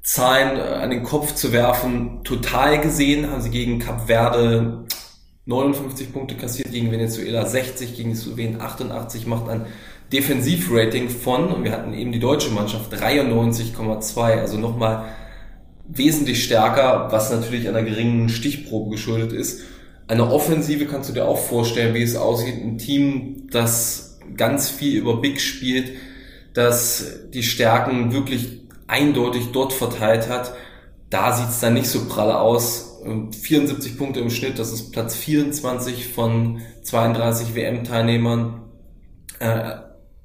Zahlen 0.09 0.57
äh, 0.57 0.63
an 0.63 0.89
den 0.89 1.03
Kopf 1.03 1.35
zu 1.35 1.53
werfen. 1.53 2.21
Total 2.25 2.81
gesehen 2.81 3.31
haben 3.31 3.43
sie 3.43 3.51
gegen 3.51 3.79
Cap 3.79 4.07
Verde 4.07 4.87
59 5.45 6.15
Punkte 6.15 6.35
kassiert, 6.35 6.73
gegen 6.73 6.91
Venezuela 6.91 7.45
60, 7.45 7.95
gegen 7.95 8.11
die 8.11 8.17
Slowenen 8.17 8.59
88, 8.59 9.27
macht 9.27 9.51
ein 9.51 9.67
Defensivrating 10.11 11.11
von, 11.11 11.49
und 11.49 11.65
wir 11.65 11.73
hatten 11.73 11.93
eben 11.93 12.13
die 12.13 12.21
deutsche 12.21 12.51
Mannschaft, 12.51 12.91
93,2, 12.95 14.41
also 14.41 14.57
nochmal 14.57 15.05
wesentlich 15.87 16.43
stärker, 16.43 17.09
was 17.11 17.31
natürlich 17.31 17.69
einer 17.69 17.83
geringen 17.83 18.31
Stichprobe 18.31 18.93
geschuldet 18.93 19.35
ist. 19.35 19.61
Eine 20.07 20.31
Offensive 20.31 20.87
kannst 20.87 21.11
du 21.11 21.15
dir 21.15 21.27
auch 21.27 21.39
vorstellen, 21.39 21.95
wie 21.95 22.03
es 22.03 22.17
aussieht. 22.17 22.55
Ein 22.63 22.79
Team, 22.79 23.47
das 23.51 24.19
ganz 24.39 24.71
viel 24.71 24.97
über 24.97 25.21
Big 25.21 25.39
spielt, 25.39 25.93
das 26.55 27.29
die 27.35 27.43
Stärken 27.43 28.13
wirklich 28.13 28.68
eindeutig 28.89 29.53
dort 29.53 29.73
verteilt 29.73 30.29
hat. 30.29 30.55
Da 31.11 31.33
sieht 31.33 31.49
es 31.49 31.61
dann 31.61 31.75
nicht 31.75 31.89
so 31.89 32.07
prall 32.07 32.33
aus. 32.33 33.01
74 33.05 33.93
ähm, 33.93 33.99
Punkte 33.99 34.21
im 34.21 34.31
Schnitt, 34.31 34.59
das 34.59 34.73
ist 34.73 34.91
Platz 34.91 35.15
24 35.15 36.09
von 36.09 36.61
32 36.83 37.55
WM-Teilnehmern. 37.55 38.63
Äh, 39.39 39.77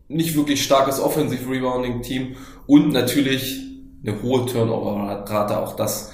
nicht 0.07 0.35
wirklich 0.35 0.63
starkes 0.63 0.99
Offensive-Rebounding-Team 0.99 2.35
und 2.65 2.91
natürlich 2.91 3.61
eine 4.05 4.21
hohe 4.21 4.45
Turnover-Rate, 4.45 5.59
auch 5.59 5.75
das 5.75 6.11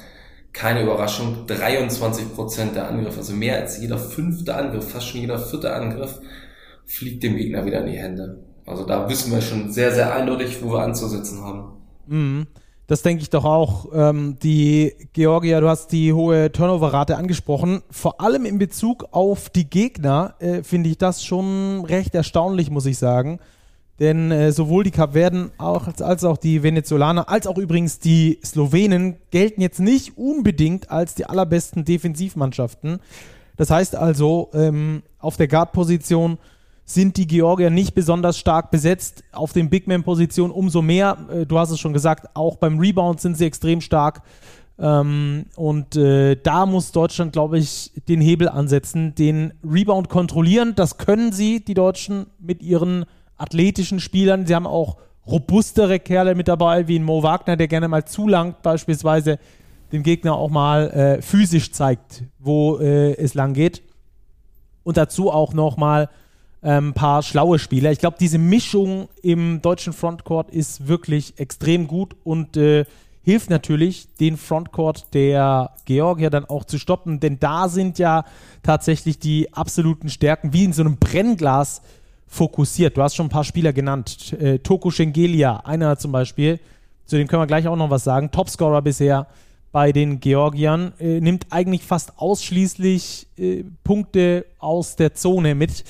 keine 0.53 0.83
Überraschung. 0.83 1.47
23 1.47 2.33
Prozent 2.33 2.75
der 2.75 2.87
Angriffe, 2.87 3.19
also 3.19 3.33
mehr 3.33 3.57
als 3.57 3.79
jeder 3.79 3.97
fünfte 3.97 4.55
Angriff, 4.55 4.91
fast 4.91 5.07
schon 5.07 5.21
jeder 5.21 5.39
vierte 5.39 5.73
Angriff, 5.73 6.19
fliegt 6.85 7.23
dem 7.23 7.37
Gegner 7.37 7.65
wieder 7.65 7.81
in 7.81 7.91
die 7.91 7.97
Hände. 7.97 8.43
Also 8.65 8.85
da 8.85 9.09
wissen 9.09 9.31
wir 9.31 9.41
schon 9.41 9.71
sehr, 9.71 9.91
sehr 9.93 10.13
eindeutig, 10.13 10.61
wo 10.61 10.71
wir 10.71 10.83
anzusetzen 10.83 11.41
haben. 11.41 11.78
Mhm. 12.09 12.47
Das 12.87 13.03
denke 13.03 13.21
ich 13.21 13.29
doch 13.29 13.45
auch. 13.45 13.85
Ähm, 13.93 14.37
die 14.41 14.93
Georgia, 15.13 15.61
du 15.61 15.69
hast 15.69 15.91
die 15.91 16.11
hohe 16.11 16.51
Turnover-Rate 16.51 17.17
angesprochen. 17.17 17.83
Vor 17.91 18.19
allem 18.19 18.45
in 18.45 18.57
Bezug 18.57 19.09
auf 19.11 19.51
die 19.51 19.69
Gegner 19.69 20.33
äh, 20.39 20.63
finde 20.63 20.89
ich 20.89 20.97
das 20.97 21.23
schon 21.23 21.85
recht 21.85 22.15
erstaunlich, 22.15 22.71
muss 22.71 22.87
ich 22.87 22.97
sagen. 22.97 23.39
Denn 23.99 24.31
äh, 24.31 24.51
sowohl 24.51 24.85
die 24.85 24.91
Kapverden 24.91 25.51
als, 25.59 26.01
als 26.01 26.23
auch 26.23 26.37
die 26.37 26.63
Venezolaner, 26.63 27.29
als 27.29 27.45
auch 27.45 27.59
übrigens 27.59 27.99
die 27.99 28.39
Slowenen 28.43 29.17
gelten 29.29 29.61
jetzt 29.61 29.79
nicht 29.79 30.17
unbedingt 30.17 30.89
als 30.89 31.13
die 31.13 31.25
allerbesten 31.25 31.85
Defensivmannschaften. 31.85 33.01
Das 33.55 33.69
heißt 33.69 33.95
also, 33.95 34.49
ähm, 34.53 35.03
auf 35.19 35.37
der 35.37 35.47
Guard-Position 35.47 36.39
sind 36.89 37.17
die 37.17 37.27
Georgier 37.27 37.69
nicht 37.69 37.93
besonders 37.93 38.39
stark 38.39 38.71
besetzt. 38.71 39.23
Auf 39.31 39.53
den 39.53 39.69
Bigman-Positionen 39.69 40.51
umso 40.51 40.81
mehr. 40.81 41.17
Äh, 41.31 41.45
du 41.45 41.59
hast 41.59 41.69
es 41.69 41.79
schon 41.79 41.93
gesagt, 41.93 42.35
auch 42.35 42.55
beim 42.55 42.79
Rebound 42.79 43.21
sind 43.21 43.37
sie 43.37 43.45
extrem 43.45 43.79
stark. 43.79 44.23
Ähm, 44.79 45.45
und 45.55 45.95
äh, 45.95 46.35
da 46.35 46.65
muss 46.65 46.91
Deutschland, 46.91 47.33
glaube 47.33 47.59
ich, 47.59 47.91
den 48.07 48.21
Hebel 48.21 48.49
ansetzen, 48.49 49.13
den 49.13 49.53
Rebound 49.63 50.09
kontrollieren. 50.09 50.73
Das 50.75 50.97
können 50.97 51.31
sie, 51.31 51.63
die 51.63 51.75
Deutschen, 51.75 52.25
mit 52.39 52.63
ihren 52.63 53.05
athletischen 53.37 53.99
Spielern. 53.99 54.47
Sie 54.47 54.55
haben 54.55 54.67
auch 54.67 54.97
robustere 55.27 55.99
Kerle 55.99 56.33
mit 56.33 56.47
dabei, 56.47 56.87
wie 56.87 56.97
ein 56.97 57.03
Mo 57.03 57.21
Wagner, 57.21 57.55
der 57.55 57.67
gerne 57.67 57.87
mal 57.87 58.05
zulangt, 58.05 58.63
beispielsweise 58.63 59.37
den 59.91 60.01
Gegner 60.01 60.33
auch 60.33 60.49
mal 60.49 60.89
äh, 60.89 61.21
physisch 61.21 61.71
zeigt, 61.71 62.23
wo 62.39 62.79
äh, 62.79 63.13
es 63.13 63.35
lang 63.35 63.53
geht. 63.53 63.83
Und 64.83 64.97
dazu 64.97 65.29
auch 65.29 65.53
noch 65.53 65.77
mal 65.77 66.09
ein 66.61 66.85
ähm, 66.85 66.93
paar 66.93 67.23
schlaue 67.23 67.57
Spieler. 67.57 67.91
Ich 67.91 67.99
glaube, 67.99 68.17
diese 68.19 68.37
Mischung 68.37 69.07
im 69.21 69.61
deutschen 69.61 69.93
Frontcourt 69.93 70.51
ist 70.51 70.87
wirklich 70.87 71.39
extrem 71.39 71.87
gut 71.87 72.15
und 72.23 72.57
äh, 72.57 72.85
hilft 73.23 73.49
natürlich, 73.49 74.07
den 74.19 74.37
Frontcourt 74.37 75.13
der 75.13 75.71
Georgier 75.85 76.29
dann 76.29 76.45
auch 76.45 76.65
zu 76.65 76.77
stoppen, 76.77 77.19
denn 77.19 77.39
da 77.39 77.69
sind 77.69 77.99
ja 77.99 78.25
tatsächlich 78.63 79.19
die 79.19 79.53
absoluten 79.53 80.09
Stärken 80.09 80.51
wie 80.51 80.63
in 80.63 80.73
so 80.73 80.81
einem 80.81 80.97
Brennglas 80.97 81.81
fokussiert. 82.27 82.97
Du 82.97 83.03
hast 83.03 83.15
schon 83.15 83.27
ein 83.27 83.31
paar 83.31 83.43
Spieler 83.43 83.71
genannt. 83.71 84.33
Äh, 84.33 84.59
Toko 84.59 84.91
Schengelia, 84.91 85.57
einer 85.57 85.97
zum 85.97 86.11
Beispiel, 86.11 86.59
zu 87.05 87.17
dem 87.17 87.27
können 87.27 87.41
wir 87.41 87.47
gleich 87.47 87.67
auch 87.67 87.75
noch 87.75 87.89
was 87.89 88.03
sagen. 88.03 88.31
Topscorer 88.31 88.81
bisher 88.81 89.27
bei 89.71 89.91
den 89.91 90.19
Georgiern, 90.19 90.93
äh, 90.99 91.21
nimmt 91.21 91.47
eigentlich 91.51 91.83
fast 91.83 92.13
ausschließlich 92.17 93.27
äh, 93.37 93.63
Punkte 93.83 94.45
aus 94.57 94.95
der 94.95 95.13
Zone 95.13 95.55
mit 95.55 95.83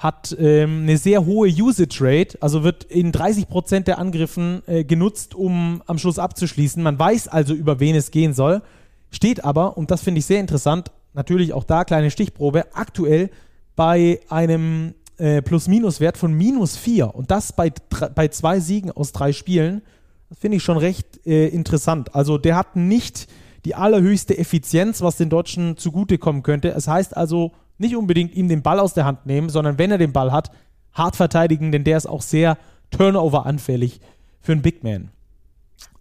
hat 0.00 0.34
ähm, 0.40 0.84
eine 0.84 0.96
sehr 0.96 1.26
hohe 1.26 1.46
Usage 1.46 1.98
Rate, 2.00 2.38
also 2.40 2.64
wird 2.64 2.84
in 2.84 3.12
30% 3.12 3.80
der 3.80 3.98
Angriffen 3.98 4.62
äh, 4.66 4.82
genutzt, 4.82 5.34
um 5.34 5.82
am 5.86 5.98
Schluss 5.98 6.18
abzuschließen. 6.18 6.82
Man 6.82 6.98
weiß 6.98 7.28
also, 7.28 7.52
über 7.52 7.80
wen 7.80 7.94
es 7.94 8.10
gehen 8.10 8.32
soll, 8.32 8.62
steht 9.10 9.44
aber, 9.44 9.76
und 9.76 9.90
das 9.90 10.00
finde 10.00 10.20
ich 10.20 10.26
sehr 10.26 10.40
interessant, 10.40 10.90
natürlich 11.12 11.52
auch 11.52 11.64
da 11.64 11.84
kleine 11.84 12.10
Stichprobe, 12.10 12.74
aktuell 12.74 13.28
bei 13.76 14.20
einem 14.30 14.94
äh, 15.18 15.42
Plus-Minus-Wert 15.42 16.16
von 16.16 16.32
minus 16.32 16.78
4 16.78 17.14
und 17.14 17.30
das 17.30 17.52
bei, 17.52 17.70
bei 18.14 18.28
zwei 18.28 18.58
Siegen 18.58 18.90
aus 18.90 19.12
drei 19.12 19.34
Spielen. 19.34 19.82
Das 20.30 20.38
finde 20.38 20.56
ich 20.56 20.62
schon 20.62 20.78
recht 20.78 21.26
äh, 21.26 21.48
interessant. 21.48 22.14
Also 22.14 22.38
der 22.38 22.56
hat 22.56 22.74
nicht 22.74 23.28
die 23.66 23.74
allerhöchste 23.74 24.38
Effizienz, 24.38 25.02
was 25.02 25.18
den 25.18 25.28
Deutschen 25.28 25.76
zugutekommen 25.76 26.42
könnte. 26.42 26.70
Es 26.70 26.88
heißt 26.88 27.18
also, 27.18 27.52
nicht 27.80 27.96
unbedingt 27.96 28.34
ihm 28.34 28.48
den 28.48 28.62
Ball 28.62 28.78
aus 28.78 28.94
der 28.94 29.04
Hand 29.04 29.26
nehmen, 29.26 29.48
sondern 29.48 29.78
wenn 29.78 29.90
er 29.90 29.98
den 29.98 30.12
Ball 30.12 30.32
hat, 30.32 30.50
hart 30.92 31.16
verteidigen, 31.16 31.72
denn 31.72 31.84
der 31.84 31.96
ist 31.96 32.06
auch 32.06 32.22
sehr 32.22 32.58
Turnover-anfällig 32.90 34.00
für 34.40 34.52
einen 34.52 34.62
Big 34.62 34.82
Man. 34.82 35.10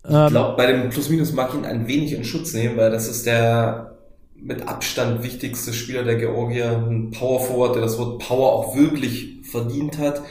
Ich 0.03 0.09
glaube, 0.09 0.51
ähm, 0.51 0.55
bei 0.57 0.65
dem 0.67 0.89
Plus-Minus 0.89 1.33
mag 1.33 1.49
ich 1.49 1.59
ihn 1.59 1.65
ein 1.65 1.87
wenig 1.87 2.13
in 2.13 2.23
Schutz 2.23 2.53
nehmen, 2.53 2.77
weil 2.77 2.89
das 2.89 3.07
ist 3.07 3.25
der 3.25 3.97
mit 4.35 4.67
Abstand 4.67 5.21
wichtigste 5.23 5.73
Spieler 5.73 6.03
der 6.03 6.15
Georgier, 6.15 6.71
ein 6.89 7.11
Power 7.11 7.41
Forward, 7.41 7.75
der 7.75 7.81
das 7.81 7.97
Wort 7.97 8.19
Power 8.19 8.53
auch 8.53 8.75
wirklich 8.75 9.39
verdient 9.43 9.97
hat. 9.97 10.21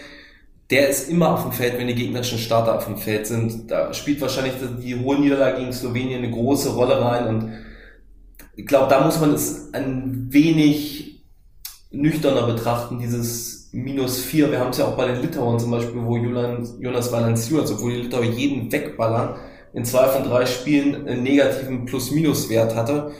Der 0.70 0.88
ist 0.88 1.10
immer 1.10 1.34
auf 1.34 1.42
dem 1.42 1.52
Feld, 1.52 1.78
wenn 1.78 1.86
die 1.86 1.94
gegnerischen 1.94 2.38
Starter 2.38 2.76
auf 2.76 2.86
dem 2.86 2.96
Feld 2.96 3.26
sind. 3.26 3.70
Da 3.70 3.92
spielt 3.92 4.20
wahrscheinlich 4.20 4.54
die 4.82 4.98
hohe 4.98 5.18
Niederlage 5.18 5.58
gegen 5.58 5.72
Slowenien 5.72 6.22
eine 6.22 6.30
große 6.30 6.70
Rolle 6.70 7.00
rein 7.00 7.26
und 7.28 7.52
ich 8.56 8.66
glaube, 8.66 8.88
da 8.88 9.04
muss 9.04 9.20
man 9.20 9.32
es 9.34 9.72
ein 9.72 10.26
wenig 10.30 11.07
nüchterner 11.90 12.46
betrachten, 12.46 12.98
dieses 12.98 13.70
minus 13.72 14.18
vier. 14.20 14.50
Wir 14.50 14.60
haben 14.60 14.70
es 14.70 14.78
ja 14.78 14.86
auch 14.86 14.96
bei 14.96 15.06
den 15.06 15.22
Litauern 15.22 15.58
zum 15.58 15.70
Beispiel, 15.70 16.02
wo 16.04 16.16
Jonas 16.16 17.12
Valanciunas, 17.12 17.72
obwohl 17.72 17.92
die 17.92 18.02
Litauer 18.02 18.24
jeden 18.24 18.70
wegballern, 18.70 19.36
in 19.72 19.84
zwei 19.84 20.08
von 20.08 20.24
drei 20.24 20.46
Spielen 20.46 21.06
einen 21.06 21.22
negativen 21.22 21.84
Plus-Minus-Wert 21.84 22.74
hatte. 22.74 23.12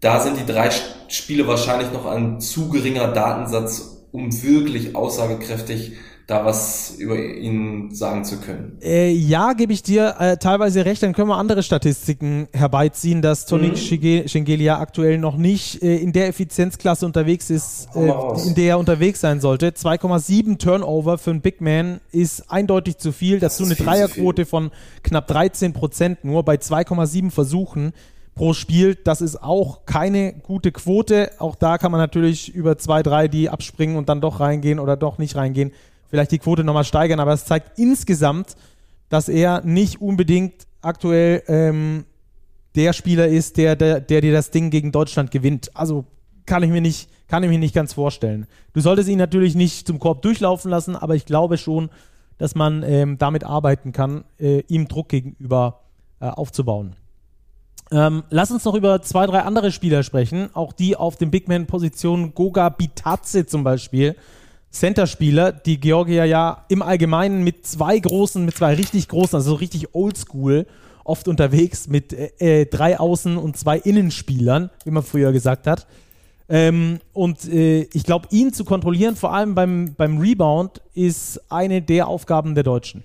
Da 0.00 0.20
sind 0.20 0.38
die 0.38 0.46
drei 0.46 0.70
Spiele 1.08 1.46
wahrscheinlich 1.46 1.92
noch 1.92 2.06
ein 2.06 2.40
zu 2.40 2.68
geringer 2.68 3.08
Datensatz, 3.08 4.06
um 4.12 4.30
wirklich 4.42 4.94
aussagekräftig 4.94 5.92
da 6.26 6.44
was 6.44 6.96
über 6.98 7.16
ihn 7.16 7.94
sagen 7.94 8.24
zu 8.24 8.40
können. 8.40 8.78
Äh, 8.82 9.12
ja, 9.12 9.52
gebe 9.52 9.72
ich 9.72 9.84
dir 9.84 10.16
äh, 10.18 10.36
teilweise 10.38 10.84
recht. 10.84 11.00
Dann 11.04 11.12
können 11.12 11.28
wir 11.28 11.36
andere 11.36 11.62
Statistiken 11.62 12.48
herbeiziehen, 12.52 13.22
dass 13.22 13.46
Tonic 13.46 13.74
mhm. 13.74 14.28
Schengelia 14.28 14.80
aktuell 14.80 15.18
noch 15.18 15.36
nicht 15.36 15.82
äh, 15.82 15.96
in 15.96 16.12
der 16.12 16.26
Effizienzklasse 16.26 17.06
unterwegs 17.06 17.48
ist, 17.48 17.90
äh, 17.94 18.10
in 18.44 18.56
der 18.56 18.70
er 18.70 18.78
unterwegs 18.80 19.20
sein 19.20 19.40
sollte. 19.40 19.68
2,7 19.68 20.58
Turnover 20.58 21.16
für 21.18 21.30
einen 21.30 21.42
Big 21.42 21.60
Man 21.60 22.00
ist 22.10 22.50
eindeutig 22.50 22.98
zu 22.98 23.12
viel. 23.12 23.38
Dazu 23.38 23.64
eine 23.64 23.76
Dreierquote 23.76 24.46
von 24.46 24.72
knapp 25.04 25.28
13 25.28 25.74
Prozent 25.74 26.24
nur 26.24 26.42
bei 26.42 26.56
2,7 26.56 27.30
Versuchen 27.30 27.92
pro 28.34 28.52
Spiel. 28.52 28.96
Das 28.96 29.20
ist 29.20 29.42
auch 29.42 29.86
keine 29.86 30.32
gute 30.32 30.72
Quote. 30.72 31.30
Auch 31.38 31.54
da 31.54 31.78
kann 31.78 31.92
man 31.92 32.00
natürlich 32.00 32.52
über 32.52 32.78
zwei, 32.78 33.04
drei, 33.04 33.28
die 33.28 33.48
abspringen 33.48 33.96
und 33.96 34.08
dann 34.08 34.20
doch 34.20 34.40
reingehen 34.40 34.80
oder 34.80 34.96
doch 34.96 35.18
nicht 35.18 35.36
reingehen, 35.36 35.72
vielleicht 36.08 36.32
die 36.32 36.38
Quote 36.38 36.64
nochmal 36.64 36.84
steigern, 36.84 37.20
aber 37.20 37.32
es 37.32 37.44
zeigt 37.44 37.78
insgesamt, 37.78 38.56
dass 39.08 39.28
er 39.28 39.62
nicht 39.64 40.00
unbedingt 40.00 40.66
aktuell 40.80 41.42
ähm, 41.48 42.04
der 42.74 42.92
Spieler 42.92 43.28
ist, 43.28 43.56
der, 43.56 43.76
der, 43.76 44.00
der 44.00 44.20
dir 44.20 44.32
das 44.32 44.50
Ding 44.50 44.70
gegen 44.70 44.92
Deutschland 44.92 45.30
gewinnt. 45.30 45.70
Also 45.74 46.04
kann 46.44 46.62
ich 46.62 46.70
mir 46.70 46.80
nicht, 46.80 47.08
kann 47.28 47.42
ich 47.42 47.50
mir 47.50 47.58
nicht 47.58 47.74
ganz 47.74 47.94
vorstellen. 47.94 48.46
Du 48.72 48.80
solltest 48.80 49.08
ihn 49.08 49.18
natürlich 49.18 49.54
nicht 49.54 49.86
zum 49.86 49.98
Korb 49.98 50.22
durchlaufen 50.22 50.70
lassen, 50.70 50.94
aber 50.96 51.14
ich 51.14 51.26
glaube 51.26 51.58
schon, 51.58 51.90
dass 52.38 52.54
man 52.54 52.82
ähm, 52.82 53.18
damit 53.18 53.44
arbeiten 53.44 53.92
kann, 53.92 54.24
äh, 54.38 54.60
ihm 54.68 54.88
Druck 54.88 55.08
gegenüber 55.08 55.80
äh, 56.20 56.26
aufzubauen. 56.26 56.96
Ähm, 57.90 58.24
lass 58.30 58.50
uns 58.50 58.64
noch 58.64 58.74
über 58.74 59.00
zwei, 59.02 59.26
drei 59.26 59.40
andere 59.40 59.70
Spieler 59.70 60.02
sprechen, 60.02 60.50
auch 60.54 60.72
die 60.72 60.96
auf 60.96 61.16
den 61.16 61.30
Big 61.30 61.48
Man-Positionen, 61.48 62.34
Goga 62.34 62.68
Bitadze 62.68 63.46
zum 63.46 63.62
Beispiel, 63.64 64.16
Center-Spieler, 64.78 65.52
die 65.52 65.80
Georgier 65.80 66.24
ja 66.24 66.64
im 66.68 66.82
Allgemeinen 66.82 67.42
mit 67.42 67.66
zwei 67.66 67.98
großen, 67.98 68.44
mit 68.44 68.56
zwei 68.56 68.74
richtig 68.74 69.08
großen, 69.08 69.36
also 69.36 69.50
so 69.50 69.56
richtig 69.56 69.94
oldschool, 69.94 70.66
oft 71.04 71.28
unterwegs 71.28 71.88
mit 71.88 72.12
äh, 72.12 72.30
äh, 72.38 72.66
drei 72.66 72.98
Außen- 72.98 73.36
und 73.36 73.56
zwei 73.56 73.78
Innenspielern, 73.78 74.70
wie 74.84 74.90
man 74.90 75.02
früher 75.02 75.32
gesagt 75.32 75.66
hat. 75.66 75.86
Ähm, 76.48 77.00
und 77.12 77.44
äh, 77.48 77.82
ich 77.92 78.04
glaube, 78.04 78.28
ihn 78.30 78.52
zu 78.52 78.64
kontrollieren, 78.64 79.16
vor 79.16 79.34
allem 79.34 79.54
beim, 79.54 79.94
beim 79.94 80.18
Rebound, 80.18 80.80
ist 80.94 81.40
eine 81.50 81.82
der 81.82 82.06
Aufgaben 82.08 82.54
der 82.54 82.64
Deutschen. 82.64 83.04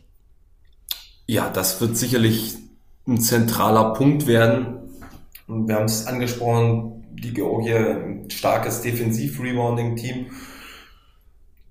Ja, 1.26 1.50
das 1.50 1.80
wird 1.82 1.98
sicherlich 1.98 2.58
ein 3.08 3.20
zentraler 3.20 3.94
Punkt 3.94 4.28
werden. 4.28 4.78
wir 5.48 5.76
haben 5.76 5.86
es 5.86 6.06
angesprochen, 6.06 7.04
die 7.12 7.34
Georgier 7.34 8.04
ein 8.06 8.30
starkes 8.30 8.82
Defensiv-Rebounding-Team 8.82 10.28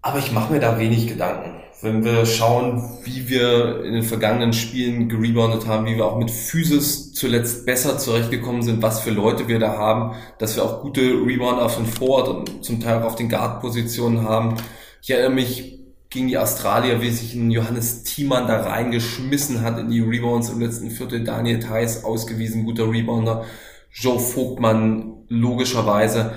aber 0.02 0.18
ich 0.18 0.32
mache 0.32 0.52
mir 0.52 0.60
da 0.60 0.78
wenig 0.78 1.06
Gedanken. 1.08 1.60
Wenn 1.82 2.04
wir 2.04 2.26
schauen, 2.26 2.82
wie 3.04 3.28
wir 3.28 3.84
in 3.84 3.94
den 3.94 4.02
vergangenen 4.02 4.52
Spielen 4.52 5.08
gereboundet 5.08 5.66
haben, 5.66 5.86
wie 5.86 5.96
wir 5.96 6.04
auch 6.04 6.18
mit 6.18 6.30
Physis 6.30 7.12
zuletzt 7.12 7.64
besser 7.64 7.96
zurechtgekommen 7.96 8.62
sind, 8.62 8.82
was 8.82 9.00
für 9.00 9.10
Leute 9.10 9.48
wir 9.48 9.58
da 9.58 9.78
haben, 9.78 10.14
dass 10.38 10.56
wir 10.56 10.64
auch 10.64 10.82
gute 10.82 11.00
Rebounder 11.00 11.70
von 11.70 11.86
Forward 11.86 12.28
und 12.28 12.64
zum 12.64 12.80
Teil 12.80 13.00
auch 13.00 13.06
auf 13.06 13.16
den 13.16 13.30
Guard-Positionen 13.30 14.22
haben. 14.28 14.56
Ich 15.02 15.10
erinnere 15.10 15.30
mich 15.30 15.78
gegen 16.10 16.28
die 16.28 16.36
Australier, 16.36 17.00
wie 17.00 17.10
sich 17.10 17.34
ein 17.34 17.50
Johannes 17.50 18.02
Thiemann 18.02 18.46
da 18.46 18.60
reingeschmissen 18.60 19.62
hat 19.62 19.78
in 19.78 19.90
die 19.90 20.00
Rebounds 20.00 20.50
im 20.50 20.60
letzten 20.60 20.90
Viertel. 20.90 21.24
Daniel 21.24 21.60
Theiss 21.60 22.04
ausgewiesen, 22.04 22.64
guter 22.64 22.90
Rebounder. 22.90 23.44
Joe 23.92 24.18
Vogtmann 24.18 25.12
logischerweise. 25.28 26.32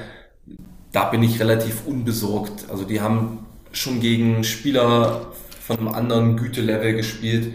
Da 0.91 1.05
bin 1.05 1.23
ich 1.23 1.39
relativ 1.39 1.85
unbesorgt. 1.85 2.69
Also 2.69 2.83
die 2.83 3.01
haben 3.01 3.45
schon 3.73 3.99
gegen 3.99 4.43
Spieler 4.43 5.33
von 5.59 5.79
einem 5.79 5.87
anderen 5.89 6.37
Gütelevel 6.37 6.93
gespielt 6.93 7.51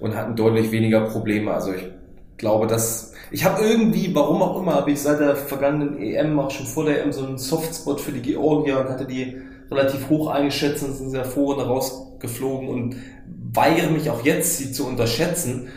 und 0.00 0.16
hatten 0.16 0.36
deutlich 0.36 0.70
weniger 0.72 1.02
Probleme. 1.02 1.52
Also 1.52 1.72
ich 1.72 1.88
glaube, 2.36 2.66
dass 2.66 3.12
ich 3.30 3.44
habe 3.46 3.62
irgendwie, 3.62 4.14
warum 4.14 4.42
auch 4.42 4.60
immer, 4.60 4.74
habe 4.74 4.90
ich 4.90 5.00
seit 5.00 5.20
der 5.20 5.36
vergangenen 5.36 5.98
EM, 5.98 6.38
auch 6.38 6.50
schon 6.50 6.66
vor 6.66 6.84
der 6.84 7.02
EM, 7.02 7.12
so 7.12 7.24
einen 7.24 7.38
Softspot 7.38 8.00
für 8.00 8.12
die 8.12 8.20
Georgier 8.20 8.80
und 8.80 8.90
hatte 8.90 9.06
die 9.06 9.38
relativ 9.70 10.10
hoch 10.10 10.28
eingeschätzt 10.28 10.82
und 10.82 10.92
sind 10.92 11.10
sehr 11.10 11.24
vorne 11.24 11.62
rausgeflogen 11.62 12.68
und 12.68 12.96
weigere 13.54 13.90
mich 13.90 14.10
auch 14.10 14.22
jetzt, 14.22 14.58
sie 14.58 14.72
zu 14.72 14.86
unterschätzen. 14.86 15.68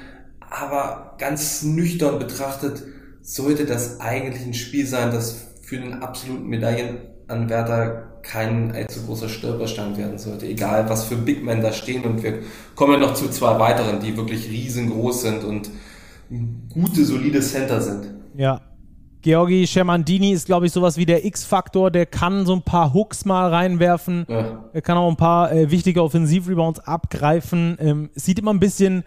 Aber 0.50 1.16
ganz 1.18 1.64
nüchtern 1.64 2.20
betrachtet 2.20 2.84
sollte 3.22 3.66
das 3.66 4.02
eigentlich 4.02 4.46
ein 4.46 4.54
Spiel 4.54 4.86
sein, 4.86 5.12
das 5.12 5.48
für 5.62 5.78
den 5.78 5.94
absoluten 5.94 6.48
Medaillenanwärter 6.48 8.15
kein 8.26 8.74
allzu 8.74 9.06
großer 9.06 9.30
Stolperstein 9.30 9.98
werden 9.98 10.18
sollte, 10.18 10.48
egal 10.48 10.90
was 10.90 11.06
für 11.06 11.16
Big 11.16 11.44
Men 11.44 11.62
da 11.62 11.72
stehen. 11.72 12.04
Und 12.04 12.24
wir 12.24 12.40
kommen 12.76 13.00
noch 13.00 13.14
zu 13.14 13.30
zwei 13.30 13.60
weiteren, 13.60 14.00
die 14.00 14.18
wirklich 14.18 14.50
riesengroß 14.50 15.22
sind 15.22 15.44
und 15.44 15.70
gute, 16.74 17.06
solide 17.06 17.40
Center 17.42 17.82
sind. 17.82 18.08
Ja. 18.36 18.62
Georgi 19.22 19.66
Schermandini 19.66 20.34
ist, 20.34 20.46
glaube 20.46 20.68
ich, 20.68 20.72
sowas 20.72 20.98
wie 20.98 21.06
der 21.06 21.26
X-Faktor. 21.26 21.90
Der 21.90 22.06
kann 22.06 22.46
so 22.46 22.54
ein 22.54 22.62
paar 22.62 22.94
Hooks 22.94 23.26
mal 23.26 23.50
reinwerfen. 23.50 24.26
Ja. 24.30 24.66
Er 24.72 24.82
kann 24.82 24.98
auch 24.98 25.10
ein 25.10 25.16
paar 25.16 25.52
äh, 25.52 25.72
wichtige 25.72 26.04
Offensivrebounds 26.04 26.80
abgreifen. 26.82 27.76
Ähm, 27.80 28.10
sieht 28.14 28.38
immer 28.38 28.54
ein 28.54 28.60
bisschen 28.60 29.04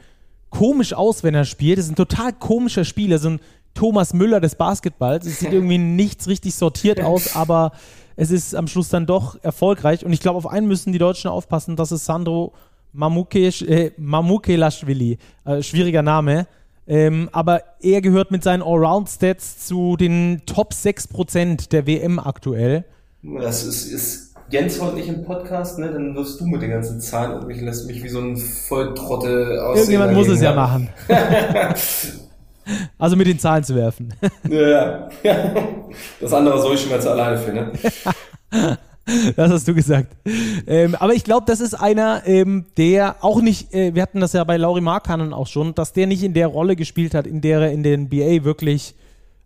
komisch 0.50 0.92
aus, 0.92 1.22
wenn 1.22 1.36
er 1.36 1.44
spielt. 1.44 1.78
Das 1.78 1.84
ist 1.84 1.92
ein 1.92 1.96
total 1.96 2.32
komischer 2.32 2.84
Spieler. 2.84 3.18
So 3.18 3.30
ein 3.30 3.40
Thomas 3.78 4.12
Müller 4.12 4.40
des 4.40 4.56
Basketballs. 4.56 5.24
Es 5.24 5.38
sieht 5.38 5.52
irgendwie 5.52 5.78
nichts 5.78 6.26
richtig 6.26 6.56
sortiert 6.56 7.00
aus, 7.00 7.36
aber 7.36 7.70
es 8.16 8.32
ist 8.32 8.56
am 8.56 8.66
Schluss 8.66 8.88
dann 8.88 9.06
doch 9.06 9.38
erfolgreich. 9.44 10.04
Und 10.04 10.12
ich 10.12 10.18
glaube, 10.18 10.36
auf 10.36 10.48
einen 10.48 10.66
müssen 10.66 10.92
die 10.92 10.98
Deutschen 10.98 11.30
aufpassen, 11.30 11.76
das 11.76 11.92
ist 11.92 12.04
Sandro 12.04 12.52
Mamuke, 12.92 13.46
äh, 13.46 13.92
Mamukelashvili. 13.96 15.18
Äh, 15.44 15.62
schwieriger 15.62 16.02
Name. 16.02 16.48
Ähm, 16.88 17.28
aber 17.30 17.62
er 17.80 18.00
gehört 18.00 18.32
mit 18.32 18.42
seinen 18.42 18.62
Allround-Stats 18.62 19.64
zu 19.68 19.96
den 19.96 20.42
Top 20.44 20.72
6% 20.72 21.68
der 21.68 21.86
WM 21.86 22.18
aktuell. 22.18 22.84
Das 23.22 23.64
ist, 23.64 23.92
ist 23.92 24.34
Jens 24.50 24.80
heute 24.80 24.96
nicht 24.96 25.08
im 25.08 25.22
Podcast, 25.24 25.78
ne? 25.78 25.92
Dann 25.92 26.16
wirst 26.16 26.40
du 26.40 26.46
mit 26.46 26.62
den 26.62 26.70
ganzen 26.70 27.00
Zahlen 27.00 27.38
und 27.38 27.46
mich 27.46 27.60
lässt 27.60 27.86
mich 27.86 28.02
wie 28.02 28.08
so 28.08 28.18
ein 28.18 28.36
Volltrottel 28.36 29.60
aussehen. 29.60 29.92
Irgendjemand 29.92 30.14
muss 30.14 30.26
es 30.26 30.40
ja 30.40 30.52
machen. 30.52 30.88
Also 32.98 33.16
mit 33.16 33.26
den 33.26 33.38
Zahlen 33.38 33.64
zu 33.64 33.74
werfen. 33.74 34.14
Ja, 34.48 35.08
ja. 35.22 35.54
Das 36.20 36.32
andere 36.32 36.60
soll 36.60 36.74
ich 36.74 36.80
schon 36.80 36.90
mal 36.90 37.00
zu 37.00 37.10
alleine 37.10 37.38
finden. 37.38 37.78
Das 39.36 39.50
hast 39.50 39.66
du 39.66 39.72
gesagt. 39.72 40.14
Ähm, 40.66 40.94
aber 40.94 41.14
ich 41.14 41.24
glaube, 41.24 41.46
das 41.46 41.60
ist 41.60 41.72
einer, 41.72 42.24
ähm, 42.26 42.66
der 42.76 43.16
auch 43.22 43.40
nicht, 43.40 43.72
äh, 43.72 43.94
wir 43.94 44.02
hatten 44.02 44.20
das 44.20 44.34
ja 44.34 44.44
bei 44.44 44.58
Lauri 44.58 44.82
Markkanen 44.82 45.32
auch 45.32 45.46
schon, 45.46 45.74
dass 45.74 45.94
der 45.94 46.06
nicht 46.06 46.22
in 46.22 46.34
der 46.34 46.48
Rolle 46.48 46.76
gespielt 46.76 47.14
hat, 47.14 47.26
in 47.26 47.40
der 47.40 47.60
er 47.60 47.72
in 47.72 47.82
den 47.82 48.02
NBA 48.02 48.44
wirklich 48.44 48.94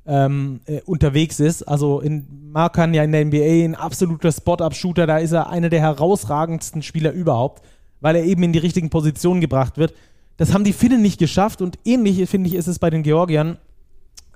ähm, 0.07 0.61
äh, 0.67 0.81
unterwegs 0.85 1.39
ist. 1.39 1.63
Also 1.63 2.01
in 2.01 2.51
Markan 2.51 2.93
ja 2.93 3.05
in 3.05 3.13
der 3.13 3.25
NBA 3.25 3.65
ein 3.65 3.75
absoluter 3.75 4.33
Spot-Up-Shooter, 4.33 5.07
da 5.07 5.19
ist 5.19 5.33
er 5.33 5.49
einer 5.49 5.69
der 5.69 5.81
herausragendsten 5.81 6.83
Spieler 6.83 7.13
überhaupt, 7.13 7.63
weil 8.01 8.17
er 8.17 8.25
eben 8.25 8.43
in 8.43 8.53
die 8.53 8.59
richtigen 8.59 8.91
Positionen 8.91 9.41
gebracht 9.41 9.79
wird. 9.79 9.95
Das 10.37 10.53
haben 10.53 10.65
die 10.65 10.73
Finnen 10.73 11.03
nicht 11.03 11.19
geschafft 11.19 11.63
und 11.63 11.79
ähnlich, 11.85 12.29
finde 12.29 12.49
ich, 12.49 12.55
ist 12.55 12.67
es 12.67 12.79
bei 12.79 12.91
den 12.91 13.03
Georgiern 13.03 13.59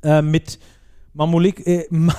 äh, 0.03 0.23
mit 0.23 0.59
Mamulik. 1.15 1.67
Äh, 1.67 1.87
Ma 1.91 2.15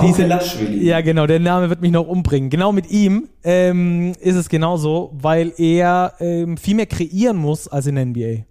diese, 0.00 0.28
ja, 0.72 1.00
genau, 1.00 1.26
der 1.26 1.40
Name 1.40 1.68
wird 1.70 1.80
mich 1.80 1.90
noch 1.90 2.06
umbringen. 2.06 2.50
Genau 2.50 2.70
mit 2.70 2.90
ihm 2.90 3.28
ähm, 3.42 4.12
ist 4.20 4.36
es 4.36 4.48
genauso, 4.48 5.10
weil 5.14 5.52
er 5.56 6.14
ähm, 6.20 6.56
viel 6.56 6.76
mehr 6.76 6.86
kreieren 6.86 7.36
muss 7.36 7.66
als 7.66 7.86
in 7.86 7.96
der 7.96 8.06
NBA. 8.06 8.44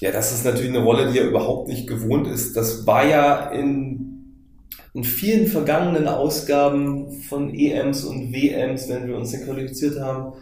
Ja, 0.00 0.12
das 0.12 0.32
ist 0.32 0.44
natürlich 0.44 0.70
eine 0.70 0.84
Rolle, 0.84 1.10
die 1.10 1.18
er 1.18 1.28
überhaupt 1.28 1.68
nicht 1.68 1.86
gewohnt 1.86 2.26
ist. 2.26 2.56
Das 2.56 2.86
war 2.86 3.06
ja 3.06 3.50
in, 3.50 4.44
in 4.92 5.04
vielen 5.04 5.46
vergangenen 5.46 6.06
Ausgaben 6.06 7.22
von 7.22 7.54
EMs 7.54 8.04
und 8.04 8.32
WMs, 8.32 8.88
wenn 8.88 9.06
wir 9.08 9.16
uns 9.16 9.32
qualifiziert 9.32 9.98
haben, 9.98 10.34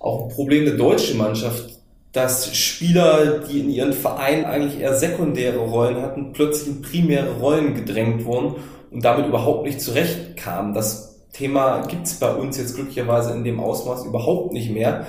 auch 0.00 0.22
ein 0.22 0.28
Problem 0.28 0.64
der 0.64 0.76
deutschen 0.76 1.18
Mannschaft, 1.18 1.81
dass 2.12 2.54
Spieler, 2.54 3.38
die 3.40 3.60
in 3.60 3.70
ihren 3.70 3.92
Vereinen 3.92 4.44
eigentlich 4.44 4.80
eher 4.80 4.94
sekundäre 4.94 5.58
Rollen 5.58 6.02
hatten, 6.02 6.32
plötzlich 6.32 6.68
in 6.68 6.82
primäre 6.82 7.38
Rollen 7.38 7.74
gedrängt 7.74 8.24
wurden 8.24 8.56
und 8.90 9.04
damit 9.04 9.26
überhaupt 9.26 9.64
nicht 9.64 9.80
zurechtkamen. 9.80 10.74
Das 10.74 11.26
Thema 11.32 11.86
gibt's 11.86 12.14
bei 12.14 12.34
uns 12.34 12.58
jetzt 12.58 12.74
glücklicherweise 12.74 13.32
in 13.32 13.44
dem 13.44 13.60
Ausmaß 13.60 14.04
überhaupt 14.04 14.52
nicht 14.52 14.70
mehr. 14.70 15.06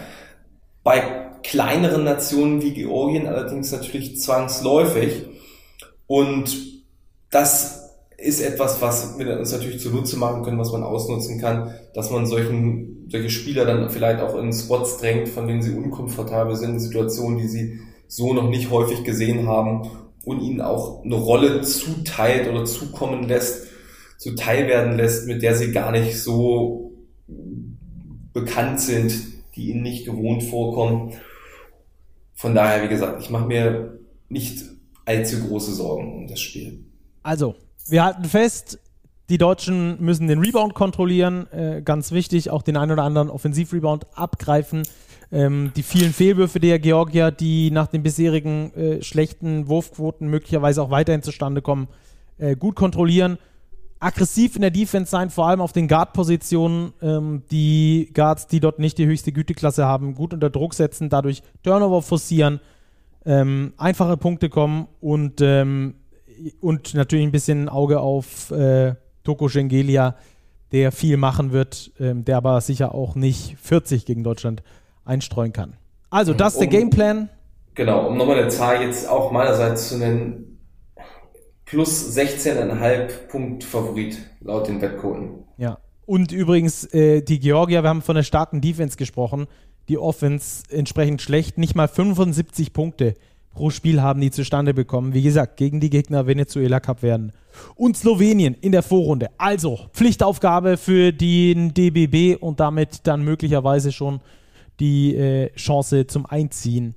Bei 0.83 1.23
kleineren 1.43 2.05
Nationen 2.05 2.61
wie 2.61 2.73
Georgien 2.73 3.27
allerdings 3.27 3.71
natürlich 3.71 4.19
zwangsläufig. 4.21 5.25
Und 6.07 6.55
das 7.29 7.91
ist 8.17 8.41
etwas, 8.41 8.81
was 8.81 9.17
wir 9.17 9.37
uns 9.37 9.51
natürlich 9.51 9.81
zunutze 9.81 10.17
machen 10.17 10.43
können, 10.43 10.59
was 10.59 10.71
man 10.71 10.83
ausnutzen 10.83 11.41
kann, 11.41 11.73
dass 11.93 12.09
man 12.09 12.25
solchen, 12.25 12.92
solche 13.13 13.29
Spieler 13.29 13.65
dann 13.65 13.91
vielleicht 13.91 14.21
auch 14.21 14.35
in 14.39 14.51
Spots 14.51 14.97
drängt, 14.97 15.29
von 15.29 15.47
denen 15.47 15.61
sie 15.61 15.75
unkomfortabel 15.75 16.55
sind, 16.55 16.79
Situationen, 16.79 17.37
die 17.37 17.47
sie 17.47 17.79
so 18.07 18.33
noch 18.33 18.49
nicht 18.49 18.71
häufig 18.71 19.03
gesehen 19.03 19.47
haben 19.47 19.87
und 20.25 20.41
ihnen 20.41 20.61
auch 20.61 21.05
eine 21.05 21.13
Rolle 21.13 21.61
zuteilt 21.61 22.49
oder 22.49 22.65
zukommen 22.65 23.27
lässt, 23.27 23.67
zuteil 24.17 24.67
werden 24.67 24.97
lässt, 24.97 25.27
mit 25.27 25.43
der 25.43 25.55
sie 25.55 25.71
gar 25.71 25.91
nicht 25.91 26.23
so 26.23 26.91
bekannt 28.33 28.79
sind, 28.79 29.13
die 29.55 29.69
ihnen 29.69 29.83
nicht 29.83 30.05
gewohnt 30.05 30.41
vorkommen. 30.41 31.13
Von 32.33 32.55
daher, 32.55 32.83
wie 32.83 32.89
gesagt, 32.89 33.21
ich 33.21 33.29
mache 33.29 33.45
mir 33.45 33.99
nicht 34.27 34.63
allzu 35.05 35.47
große 35.47 35.73
Sorgen 35.75 36.15
um 36.15 36.27
das 36.27 36.39
Spiel. 36.39 36.83
Also, 37.21 37.53
wir 37.87 38.05
halten 38.05 38.25
fest, 38.25 38.79
die 39.29 39.37
Deutschen 39.37 40.03
müssen 40.03 40.27
den 40.27 40.39
Rebound 40.39 40.73
kontrollieren, 40.73 41.47
äh, 41.51 41.81
ganz 41.81 42.11
wichtig, 42.11 42.49
auch 42.49 42.61
den 42.61 42.75
einen 42.75 42.91
oder 42.91 43.03
anderen 43.03 43.29
Offensivrebound 43.29 44.05
abgreifen. 44.15 44.83
Ähm, 45.31 45.71
die 45.75 45.83
vielen 45.83 46.13
Fehlwürfe 46.13 46.59
der 46.59 46.77
Georgier, 46.77 47.31
die 47.31 47.71
nach 47.71 47.87
den 47.87 48.03
bisherigen 48.03 48.73
äh, 48.75 49.01
schlechten 49.01 49.67
Wurfquoten 49.67 50.27
möglicherweise 50.27 50.81
auch 50.81 50.91
weiterhin 50.91 51.23
zustande 51.23 51.61
kommen, 51.61 51.87
äh, 52.37 52.55
gut 52.55 52.75
kontrollieren. 52.75 53.37
Aggressiv 53.99 54.57
in 54.57 54.61
der 54.61 54.71
Defense 54.71 55.09
sein, 55.09 55.29
vor 55.29 55.47
allem 55.47 55.61
auf 55.61 55.71
den 55.71 55.87
Guard-Positionen. 55.87 56.91
Ähm, 57.01 57.43
die 57.49 58.11
Guards, 58.13 58.47
die 58.47 58.59
dort 58.59 58.77
nicht 58.77 58.97
die 58.97 59.05
höchste 59.05 59.31
Güteklasse 59.31 59.85
haben, 59.85 60.13
gut 60.13 60.33
unter 60.33 60.49
Druck 60.49 60.73
setzen, 60.73 61.09
dadurch 61.09 61.41
Turnover 61.63 62.01
forcieren, 62.01 62.59
ähm, 63.25 63.73
einfache 63.77 64.17
Punkte 64.17 64.49
kommen 64.49 64.87
und, 64.99 65.39
ähm, 65.39 65.95
und 66.59 66.93
natürlich 66.93 67.25
ein 67.25 67.31
bisschen 67.31 67.69
Auge 67.69 68.01
auf 68.01 68.51
äh, 68.51 68.95
Toko 69.23 69.47
Schengelia, 69.47 70.15
der 70.71 70.91
viel 70.91 71.17
machen 71.17 71.51
wird, 71.51 71.91
ähm, 71.99 72.25
der 72.25 72.37
aber 72.37 72.59
sicher 72.61 72.93
auch 72.93 73.15
nicht 73.15 73.57
40 73.61 74.05
gegen 74.05 74.23
Deutschland 74.23 74.63
einstreuen 75.05 75.53
kann. 75.53 75.77
Also, 76.09 76.33
das 76.33 76.53
ist 76.53 76.59
um, 76.59 76.69
der 76.69 76.79
Gameplan. 76.79 77.29
Genau, 77.75 78.07
um 78.07 78.17
nochmal 78.17 78.39
eine 78.39 78.49
Zahl 78.49 78.81
jetzt 78.81 79.07
auch 79.09 79.31
meinerseits 79.31 79.89
zu 79.89 79.97
nennen. 79.97 80.59
Plus 81.65 82.15
16,5 82.15 83.27
Punkt 83.29 83.63
Favorit 83.63 84.19
laut 84.41 84.67
den 84.67 84.81
Wettquoten. 84.81 85.45
Ja. 85.57 85.79
Und 86.05 86.31
übrigens, 86.31 86.83
äh, 86.93 87.21
die 87.21 87.39
Georgier, 87.39 87.83
wir 87.83 87.89
haben 87.89 88.01
von 88.01 88.15
der 88.15 88.23
starken 88.23 88.61
Defense 88.61 88.97
gesprochen, 88.97 89.47
die 89.87 89.97
Offense 89.97 90.63
entsprechend 90.69 91.21
schlecht, 91.21 91.57
nicht 91.57 91.75
mal 91.75 91.87
75 91.87 92.73
Punkte 92.73 93.15
pro 93.53 93.69
Spiel 93.69 94.01
haben 94.01 94.21
die 94.21 94.31
zustande 94.31 94.73
bekommen. 94.73 95.13
Wie 95.13 95.21
gesagt, 95.21 95.57
gegen 95.57 95.79
die 95.79 95.89
Gegner 95.89 96.27
Venezuela 96.27 96.79
Cup 96.79 97.03
werden. 97.03 97.31
Und 97.75 97.95
Slowenien 97.97 98.55
in 98.59 98.71
der 98.71 98.83
Vorrunde. 98.83 99.29
Also 99.37 99.79
Pflichtaufgabe 99.93 100.77
für 100.77 101.11
den 101.11 101.73
DBB 101.73 102.41
und 102.41 102.59
damit 102.59 103.01
dann 103.03 103.23
möglicherweise 103.23 103.91
schon 103.91 104.21
die 104.79 105.15
äh, 105.15 105.53
Chance 105.55 106.07
zum 106.07 106.25
Einziehen 106.25 106.95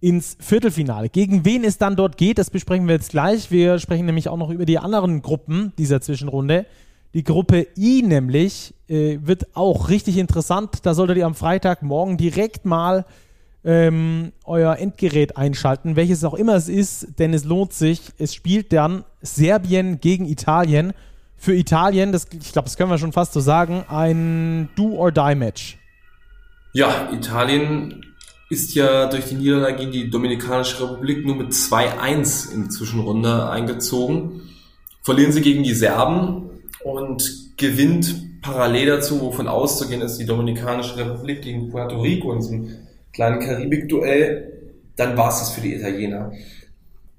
ins 0.00 0.36
Viertelfinale. 0.40 1.08
Gegen 1.08 1.44
wen 1.44 1.64
es 1.64 1.78
dann 1.78 1.96
dort 1.96 2.16
geht, 2.16 2.38
das 2.38 2.50
besprechen 2.50 2.86
wir 2.86 2.94
jetzt 2.94 3.10
gleich. 3.10 3.50
Wir 3.50 3.78
sprechen 3.78 4.06
nämlich 4.06 4.28
auch 4.28 4.36
noch 4.36 4.50
über 4.50 4.66
die 4.66 4.78
anderen 4.78 5.22
Gruppen 5.22 5.72
dieser 5.78 6.00
Zwischenrunde. 6.00 6.66
Die 7.14 7.24
Gruppe 7.24 7.66
I 7.76 8.02
nämlich 8.02 8.74
äh, 8.88 9.18
wird 9.22 9.56
auch 9.56 9.88
richtig 9.88 10.18
interessant. 10.18 10.84
Da 10.84 10.94
solltet 10.94 11.16
ihr 11.16 11.26
am 11.26 11.34
Freitagmorgen 11.34 12.18
direkt 12.18 12.66
mal 12.66 13.06
ähm, 13.66 14.32
euer 14.44 14.76
Endgerät 14.76 15.36
einschalten, 15.36 15.96
welches 15.96 16.22
auch 16.22 16.34
immer 16.34 16.54
es 16.54 16.68
ist, 16.68 17.18
denn 17.18 17.34
es 17.34 17.44
lohnt 17.44 17.72
sich. 17.72 18.00
Es 18.16 18.32
spielt 18.32 18.72
dann 18.72 19.04
Serbien 19.20 20.00
gegen 20.00 20.24
Italien. 20.26 20.92
Für 21.36 21.54
Italien, 21.54 22.12
das, 22.12 22.28
ich 22.32 22.52
glaube, 22.52 22.66
das 22.66 22.76
können 22.76 22.90
wir 22.90 22.98
schon 22.98 23.12
fast 23.12 23.32
so 23.32 23.40
sagen, 23.40 23.84
ein 23.88 24.68
Do-or-Die-Match. 24.76 25.78
Ja, 26.74 27.10
Italien 27.12 28.04
ist 28.48 28.74
ja 28.76 29.06
durch 29.06 29.26
die 29.26 29.34
Niederlage 29.34 29.78
gegen 29.78 29.90
die 29.90 30.10
Dominikanische 30.10 30.84
Republik 30.84 31.26
nur 31.26 31.34
mit 31.34 31.48
2-1 31.50 32.52
in 32.52 32.62
die 32.64 32.68
Zwischenrunde 32.68 33.50
eingezogen. 33.50 34.42
Verlieren 35.02 35.32
sie 35.32 35.40
gegen 35.40 35.64
die 35.64 35.74
Serben 35.74 36.50
und 36.84 37.56
gewinnt 37.56 38.42
parallel 38.42 38.86
dazu, 38.86 39.20
wovon 39.20 39.48
auszugehen 39.48 40.02
ist, 40.02 40.18
die 40.18 40.26
Dominikanische 40.26 40.96
Republik 40.96 41.42
gegen 41.42 41.68
Puerto 41.68 42.00
Rico 42.00 42.32
in 42.32 42.38
diesem 42.38 42.85
kleinen 43.16 43.40
Karibik-Duell, 43.40 44.52
dann 44.94 45.16
war 45.16 45.30
es 45.30 45.40
das 45.40 45.50
für 45.50 45.62
die 45.62 45.74
Italiener. 45.74 46.32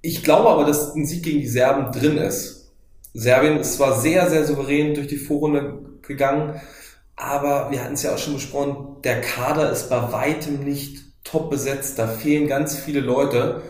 Ich 0.02 0.24
glaube 0.24 0.50
aber, 0.50 0.64
dass 0.64 0.96
ein 0.96 1.06
Sieg 1.06 1.24
gegen 1.24 1.42
die 1.42 1.48
Serben 1.48 1.92
drin 1.92 2.18
ist. 2.18 2.72
Serbien 3.14 3.58
ist 3.58 3.74
zwar 3.74 4.00
sehr, 4.00 4.30
sehr 4.30 4.46
souverän 4.46 4.94
durch 4.94 5.08
die 5.08 5.18
Vorrunde 5.18 5.80
gegangen, 6.04 6.62
aber 7.16 7.72
wir 7.72 7.84
hatten 7.84 7.96
es 7.96 8.04
ja 8.04 8.14
auch 8.14 8.20
schon 8.20 8.36
besprochen, 8.36 9.02
der 9.04 9.22
Kader 9.22 9.72
ist 9.72 9.90
bei 9.90 10.12
weitem 10.12 10.64
nicht 10.64 11.04
top 11.24 11.50
besetzt. 11.50 11.98
Da 11.98 12.08
fehlen 12.08 12.48
ganz 12.48 12.78
viele 12.78 13.00
Leute. 13.00 13.64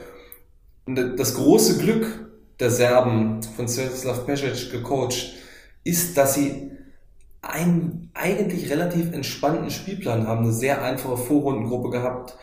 Und 0.85 1.17
das 1.17 1.35
große 1.35 1.77
Glück 1.77 2.27
der 2.59 2.71
Serben 2.71 3.41
von 3.55 3.69
Svetislav 3.69 4.25
Pesic 4.25 4.69
gecoacht 4.69 5.33
ist, 5.85 6.17
dass 6.17 6.33
sie 6.33 6.71
einen 7.49 8.09
eigentlich 8.13 8.69
relativ 8.69 9.13
entspannten 9.13 9.71
Spielplan 9.71 10.27
haben, 10.27 10.43
eine 10.43 10.53
sehr 10.53 10.83
einfache 10.83 11.17
Vorrundengruppe 11.17 11.89
gehabt, 11.89 12.35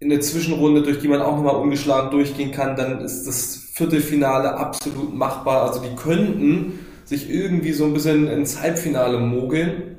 in 0.00 0.08
der 0.08 0.20
Zwischenrunde, 0.20 0.82
durch 0.82 0.98
die 0.98 1.08
man 1.08 1.20
auch 1.20 1.36
nochmal 1.36 1.56
ungeschlagen 1.56 2.10
durchgehen 2.10 2.52
kann, 2.52 2.74
dann 2.74 3.00
ist 3.00 3.24
das 3.26 3.70
Viertelfinale 3.74 4.54
absolut 4.54 5.14
machbar. 5.14 5.62
Also 5.62 5.82
die 5.82 5.94
könnten 5.94 6.78
sich 7.04 7.28
irgendwie 7.28 7.72
so 7.72 7.84
ein 7.84 7.92
bisschen 7.92 8.26
ins 8.26 8.62
Halbfinale 8.62 9.18
mogeln, 9.18 9.98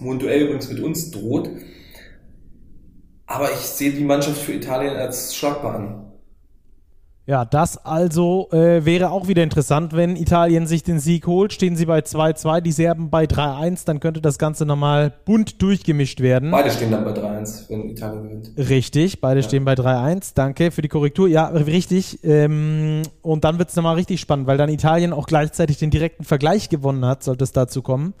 wo 0.00 0.12
ein 0.12 0.18
Duell 0.18 0.42
übrigens 0.42 0.68
mit 0.68 0.80
uns 0.80 1.12
droht. 1.12 1.50
Aber 3.26 3.52
ich 3.52 3.58
sehe 3.58 3.92
die 3.92 4.04
Mannschaft 4.04 4.42
für 4.42 4.54
Italien 4.54 4.96
als 4.96 5.36
schlagbar 5.36 5.74
an. 5.76 6.07
Ja, 7.28 7.44
das 7.44 7.84
also 7.84 8.48
äh, 8.52 8.86
wäre 8.86 9.10
auch 9.10 9.28
wieder 9.28 9.42
interessant, 9.42 9.94
wenn 9.94 10.16
Italien 10.16 10.66
sich 10.66 10.82
den 10.82 10.98
Sieg 10.98 11.26
holt. 11.26 11.52
Stehen 11.52 11.76
sie 11.76 11.84
bei 11.84 11.98
2-2, 11.98 12.62
die 12.62 12.72
Serben 12.72 13.10
bei 13.10 13.24
3-1, 13.24 13.84
dann 13.84 14.00
könnte 14.00 14.22
das 14.22 14.38
Ganze 14.38 14.64
nochmal 14.64 15.12
bunt 15.26 15.60
durchgemischt 15.60 16.20
werden. 16.20 16.50
Beide 16.50 16.70
stehen 16.70 16.90
dann 16.90 17.04
bei 17.04 17.12
3-1, 17.12 17.68
wenn 17.68 17.90
Italien 17.90 18.22
gewinnt. 18.22 18.52
Richtig, 18.56 19.20
beide 19.20 19.40
ja. 19.40 19.46
stehen 19.46 19.66
bei 19.66 19.74
3-1. 19.74 20.32
Danke 20.36 20.70
für 20.70 20.80
die 20.80 20.88
Korrektur. 20.88 21.28
Ja, 21.28 21.48
richtig. 21.48 22.24
Ähm, 22.24 23.02
und 23.20 23.44
dann 23.44 23.58
wird 23.58 23.68
es 23.68 23.76
nochmal 23.76 23.96
richtig 23.96 24.22
spannend, 24.22 24.46
weil 24.46 24.56
dann 24.56 24.70
Italien 24.70 25.12
auch 25.12 25.26
gleichzeitig 25.26 25.76
den 25.76 25.90
direkten 25.90 26.24
Vergleich 26.24 26.70
gewonnen 26.70 27.04
hat, 27.04 27.22
sollte 27.22 27.44
es 27.44 27.52
dazu 27.52 27.82
kommen. 27.82 28.14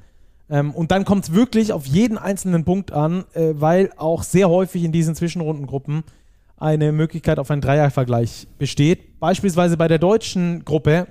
Ähm, 0.50 0.72
und 0.72 0.90
dann 0.90 1.06
kommt 1.06 1.24
es 1.24 1.32
wirklich 1.32 1.72
auf 1.72 1.86
jeden 1.86 2.18
einzelnen 2.18 2.66
Punkt 2.66 2.92
an, 2.92 3.24
äh, 3.32 3.54
weil 3.54 3.90
auch 3.96 4.22
sehr 4.22 4.50
häufig 4.50 4.84
in 4.84 4.92
diesen 4.92 5.14
Zwischenrundengruppen 5.14 6.04
eine 6.58 6.92
Möglichkeit 6.92 7.38
auf 7.38 7.50
einen 7.50 7.60
Dreiervergleich 7.60 8.46
besteht. 8.58 9.20
Beispielsweise 9.20 9.76
bei 9.76 9.88
der 9.88 9.98
deutschen 9.98 10.64
Gruppe, 10.64 11.06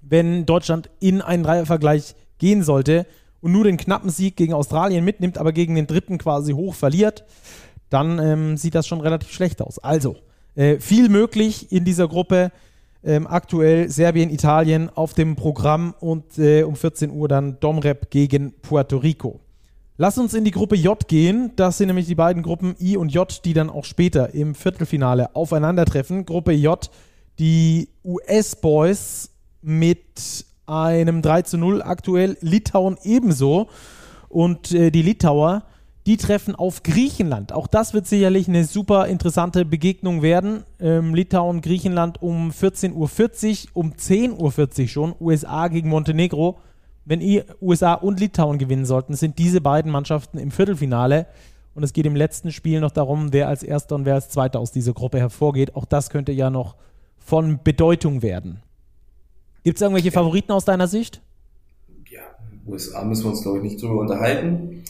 wenn 0.00 0.46
Deutschland 0.46 0.90
in 1.00 1.20
einen 1.20 1.42
Dreiervergleich 1.42 2.14
gehen 2.38 2.62
sollte 2.62 3.06
und 3.40 3.52
nur 3.52 3.64
den 3.64 3.76
knappen 3.76 4.10
Sieg 4.10 4.36
gegen 4.36 4.52
Australien 4.52 5.04
mitnimmt, 5.04 5.38
aber 5.38 5.52
gegen 5.52 5.74
den 5.74 5.86
dritten 5.86 6.18
quasi 6.18 6.52
hoch 6.52 6.74
verliert, 6.74 7.24
dann 7.90 8.18
ähm, 8.18 8.56
sieht 8.56 8.74
das 8.74 8.86
schon 8.86 9.00
relativ 9.00 9.30
schlecht 9.32 9.62
aus. 9.62 9.78
Also, 9.78 10.16
äh, 10.54 10.78
viel 10.78 11.08
möglich 11.08 11.72
in 11.72 11.84
dieser 11.84 12.08
Gruppe. 12.08 12.50
Ähm, 13.04 13.28
aktuell 13.28 13.88
Serbien, 13.88 14.28
Italien 14.28 14.90
auf 14.92 15.14
dem 15.14 15.36
Programm 15.36 15.94
und 16.00 16.36
äh, 16.36 16.64
um 16.64 16.74
14 16.74 17.10
Uhr 17.10 17.28
dann 17.28 17.60
Domrep 17.60 18.10
gegen 18.10 18.52
Puerto 18.60 18.96
Rico. 18.96 19.40
Lass 20.00 20.16
uns 20.16 20.32
in 20.32 20.44
die 20.44 20.52
Gruppe 20.52 20.76
J 20.76 21.08
gehen. 21.08 21.50
Das 21.56 21.78
sind 21.78 21.88
nämlich 21.88 22.06
die 22.06 22.14
beiden 22.14 22.44
Gruppen 22.44 22.76
I 22.80 22.96
und 22.96 23.12
J, 23.12 23.44
die 23.44 23.52
dann 23.52 23.68
auch 23.68 23.84
später 23.84 24.32
im 24.32 24.54
Viertelfinale 24.54 25.34
aufeinandertreffen. 25.34 26.24
Gruppe 26.24 26.52
J, 26.52 26.88
die 27.40 27.88
US-Boys 28.04 29.30
mit 29.60 30.44
einem 30.66 31.20
3 31.20 31.42
zu 31.42 31.58
0 31.58 31.82
aktuell, 31.82 32.36
Litauen 32.40 32.96
ebenso. 33.02 33.70
Und 34.28 34.70
äh, 34.70 34.92
die 34.92 35.02
Litauer, 35.02 35.64
die 36.06 36.16
treffen 36.16 36.54
auf 36.54 36.84
Griechenland. 36.84 37.52
Auch 37.52 37.66
das 37.66 37.92
wird 37.92 38.06
sicherlich 38.06 38.46
eine 38.46 38.66
super 38.66 39.08
interessante 39.08 39.64
Begegnung 39.64 40.22
werden. 40.22 40.62
Ähm, 40.78 41.12
Litauen, 41.12 41.60
Griechenland 41.60 42.22
um 42.22 42.52
14.40 42.52 42.94
Uhr, 42.94 43.70
um 43.72 43.94
10.40 43.94 44.80
Uhr 44.82 44.88
schon, 44.88 45.14
USA 45.18 45.66
gegen 45.66 45.88
Montenegro 45.88 46.60
wenn 47.08 47.20
die 47.20 47.42
USA 47.62 47.94
und 47.94 48.20
Litauen 48.20 48.58
gewinnen 48.58 48.84
sollten, 48.84 49.14
sind 49.14 49.38
diese 49.38 49.62
beiden 49.62 49.90
Mannschaften 49.90 50.36
im 50.36 50.50
Viertelfinale. 50.50 51.26
Und 51.74 51.82
es 51.82 51.94
geht 51.94 52.04
im 52.04 52.14
letzten 52.14 52.52
Spiel 52.52 52.80
noch 52.80 52.90
darum, 52.90 53.32
wer 53.32 53.48
als 53.48 53.62
Erster 53.62 53.94
und 53.94 54.04
wer 54.04 54.14
als 54.14 54.28
Zweiter 54.28 54.60
aus 54.60 54.72
dieser 54.72 54.92
Gruppe 54.92 55.18
hervorgeht. 55.18 55.74
Auch 55.74 55.86
das 55.86 56.10
könnte 56.10 56.32
ja 56.32 56.50
noch 56.50 56.76
von 57.16 57.60
Bedeutung 57.64 58.20
werden. 58.20 58.62
Gibt 59.64 59.78
es 59.78 59.82
irgendwelche 59.82 60.10
Favoriten 60.10 60.52
aus 60.52 60.66
deiner 60.66 60.86
Sicht? 60.86 61.22
Ja, 62.10 62.20
USA 62.66 63.02
müssen 63.04 63.24
wir 63.24 63.30
uns, 63.30 63.42
glaube 63.42 63.58
ich, 63.58 63.64
nicht 63.64 63.82
drüber 63.82 64.00
unterhalten. 64.00 64.84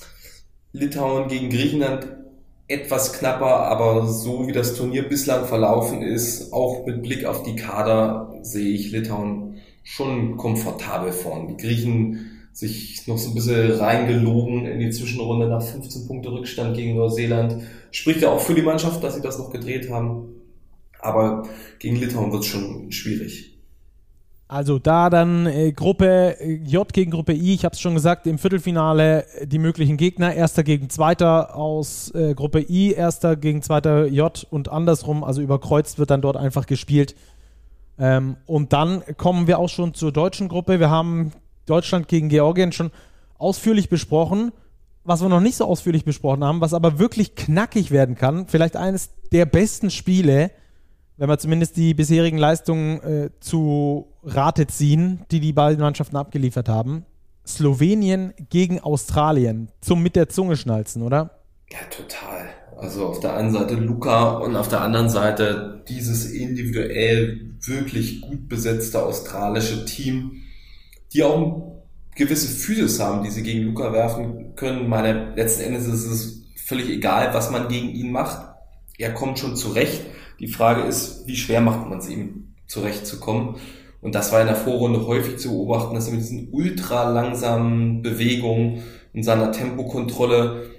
Litauen 0.72 1.28
gegen 1.28 1.50
Griechenland 1.50 2.08
etwas 2.66 3.12
knapper, 3.12 3.46
aber 3.46 4.06
so 4.08 4.48
wie 4.48 4.52
das 4.52 4.74
Turnier 4.74 5.08
bislang 5.08 5.46
verlaufen 5.46 6.02
ist, 6.02 6.52
auch 6.52 6.84
mit 6.84 7.02
Blick 7.02 7.24
auf 7.24 7.44
die 7.44 7.54
Kader, 7.54 8.34
sehe 8.42 8.74
ich 8.74 8.90
Litauen 8.90 9.47
schon 9.88 10.36
komfortabel 10.36 11.12
vorn. 11.12 11.48
Die 11.48 11.56
Griechen 11.56 12.26
sich 12.52 13.06
noch 13.06 13.16
so 13.16 13.30
ein 13.30 13.34
bisschen 13.34 13.72
reingelogen 13.72 14.66
in 14.66 14.80
die 14.80 14.90
Zwischenrunde 14.90 15.48
nach 15.48 15.62
15 15.62 16.06
Punkte 16.06 16.30
Rückstand 16.30 16.76
gegen 16.76 16.94
Neuseeland. 16.96 17.62
Spricht 17.90 18.20
ja 18.20 18.28
auch 18.28 18.40
für 18.40 18.54
die 18.54 18.62
Mannschaft, 18.62 19.02
dass 19.02 19.14
sie 19.14 19.22
das 19.22 19.38
noch 19.38 19.50
gedreht 19.50 19.90
haben. 19.90 20.34
Aber 21.00 21.48
gegen 21.78 21.96
Litauen 21.96 22.32
wird 22.32 22.42
es 22.42 22.48
schon 22.48 22.92
schwierig. 22.92 23.54
Also 24.46 24.78
da 24.78 25.08
dann 25.08 25.46
äh, 25.46 25.72
Gruppe 25.72 26.36
J 26.64 26.90
gegen 26.92 27.10
Gruppe 27.10 27.32
I, 27.32 27.54
ich 27.54 27.64
habe 27.64 27.74
es 27.74 27.80
schon 27.80 27.94
gesagt, 27.94 28.26
im 28.26 28.38
Viertelfinale 28.38 29.26
äh, 29.36 29.46
die 29.46 29.58
möglichen 29.58 29.96
Gegner, 29.96 30.34
erster 30.34 30.64
gegen 30.64 30.90
zweiter 30.90 31.54
aus 31.54 32.10
äh, 32.14 32.34
Gruppe 32.34 32.60
I, 32.60 32.92
erster 32.92 33.36
gegen 33.36 33.62
zweiter 33.62 34.06
J 34.06 34.46
und 34.50 34.70
andersrum, 34.70 35.22
also 35.22 35.40
überkreuzt 35.42 35.98
wird 35.98 36.10
dann 36.10 36.22
dort 36.22 36.36
einfach 36.36 36.66
gespielt. 36.66 37.14
Ähm, 37.98 38.36
und 38.46 38.72
dann 38.72 39.02
kommen 39.16 39.46
wir 39.46 39.58
auch 39.58 39.68
schon 39.68 39.94
zur 39.94 40.12
deutschen 40.12 40.48
Gruppe. 40.48 40.80
Wir 40.80 40.90
haben 40.90 41.32
Deutschland 41.66 42.08
gegen 42.08 42.28
Georgien 42.28 42.72
schon 42.72 42.90
ausführlich 43.38 43.88
besprochen. 43.88 44.52
Was 45.04 45.22
wir 45.22 45.28
noch 45.28 45.40
nicht 45.40 45.56
so 45.56 45.64
ausführlich 45.64 46.04
besprochen 46.04 46.44
haben, 46.44 46.60
was 46.60 46.74
aber 46.74 46.98
wirklich 46.98 47.34
knackig 47.34 47.90
werden 47.90 48.14
kann, 48.14 48.46
vielleicht 48.46 48.76
eines 48.76 49.10
der 49.32 49.46
besten 49.46 49.90
Spiele, 49.90 50.50
wenn 51.16 51.30
wir 51.30 51.38
zumindest 51.38 51.76
die 51.78 51.94
bisherigen 51.94 52.36
Leistungen 52.36 53.00
äh, 53.02 53.30
zu 53.40 54.08
Rate 54.22 54.66
ziehen, 54.66 55.24
die 55.30 55.40
die 55.40 55.54
beiden 55.54 55.80
Mannschaften 55.80 56.16
abgeliefert 56.16 56.68
haben. 56.68 57.06
Slowenien 57.46 58.34
gegen 58.50 58.80
Australien. 58.80 59.70
Zum 59.80 60.02
mit 60.02 60.14
der 60.14 60.28
Zunge 60.28 60.56
schnalzen, 60.56 61.02
oder? 61.02 61.38
Ja, 61.70 61.78
total. 61.90 62.50
Also 62.78 63.06
auf 63.06 63.18
der 63.18 63.34
einen 63.34 63.50
Seite 63.50 63.74
Luca 63.74 64.38
und 64.38 64.54
auf 64.54 64.68
der 64.68 64.82
anderen 64.82 65.08
Seite 65.08 65.82
dieses 65.88 66.30
individuell 66.30 67.50
wirklich 67.64 68.20
gut 68.20 68.48
besetzte 68.48 69.02
australische 69.02 69.84
Team, 69.84 70.42
die 71.12 71.24
auch 71.24 71.82
gewisse 72.14 72.48
Physis 72.48 73.00
haben, 73.00 73.24
die 73.24 73.30
sie 73.30 73.42
gegen 73.42 73.64
Luca 73.64 73.92
werfen 73.92 74.54
können. 74.54 74.88
Meine, 74.88 75.34
letzten 75.34 75.62
Endes 75.62 75.86
ist 75.86 76.06
es 76.06 76.42
völlig 76.56 76.88
egal, 76.88 77.34
was 77.34 77.50
man 77.50 77.66
gegen 77.66 77.88
ihn 77.88 78.12
macht. 78.12 78.46
Er 78.96 79.12
kommt 79.12 79.40
schon 79.40 79.56
zurecht. 79.56 80.02
Die 80.38 80.48
Frage 80.48 80.82
ist, 80.82 81.26
wie 81.26 81.36
schwer 81.36 81.60
macht 81.60 81.88
man 81.88 81.98
es 81.98 82.08
ihm, 82.08 82.54
zurechtzukommen? 82.68 83.56
Und 84.00 84.14
das 84.14 84.32
war 84.32 84.40
in 84.40 84.46
der 84.46 84.56
Vorrunde 84.56 85.04
häufig 85.04 85.38
zu 85.38 85.50
beobachten, 85.50 85.96
dass 85.96 86.06
er 86.06 86.12
mit 86.12 86.22
diesen 86.22 86.48
ultra 86.52 87.10
langsamen 87.10 88.02
Bewegungen 88.02 88.84
und 89.12 89.24
seiner 89.24 89.50
Tempokontrolle 89.50 90.77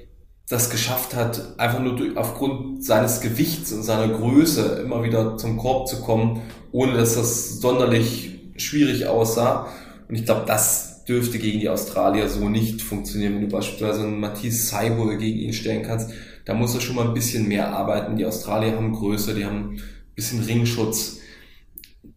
das 0.50 0.70
geschafft 0.70 1.16
hat, 1.16 1.60
einfach 1.60 1.80
nur 1.80 1.96
durch, 1.96 2.18
aufgrund 2.18 2.84
seines 2.84 3.22
Gewichts 3.22 3.72
und 3.72 3.84
seiner 3.84 4.12
Größe 4.12 4.82
immer 4.84 5.04
wieder 5.04 5.38
zum 5.38 5.58
Korb 5.58 5.88
zu 5.88 6.02
kommen, 6.02 6.42
ohne 6.72 6.94
dass 6.94 7.16
das 7.16 7.60
sonderlich 7.60 8.40
schwierig 8.58 9.08
aussah. 9.08 9.68
Und 10.08 10.16
ich 10.16 10.26
glaube, 10.26 10.44
das 10.48 11.06
dürfte 11.06 11.40
gegen 11.40 11.60
die 11.60 11.70
Australier 11.70 12.28
so 12.28 12.50
nicht 12.50 12.82
funktionieren, 12.82 13.36
wenn 13.36 13.42
du 13.42 13.48
beispielsweise 13.48 14.02
einen 14.02 14.20
Matisse 14.20 14.68
Saibo 14.68 15.06
gegen 15.06 15.40
ihn 15.40 15.54
stellen 15.54 15.84
kannst 15.84 16.12
da 16.50 16.56
muss 16.56 16.74
er 16.74 16.82
schon 16.82 16.96
mal 16.96 17.08
ein 17.08 17.14
bisschen 17.14 17.48
mehr 17.48 17.72
arbeiten. 17.72 18.18
Die 18.18 18.26
Australier 18.26 18.76
haben 18.76 18.92
Größe, 18.92 19.36
die 19.36 19.46
haben 19.46 19.76
ein 19.76 19.82
bisschen 20.16 20.44
Ringschutz. 20.44 21.20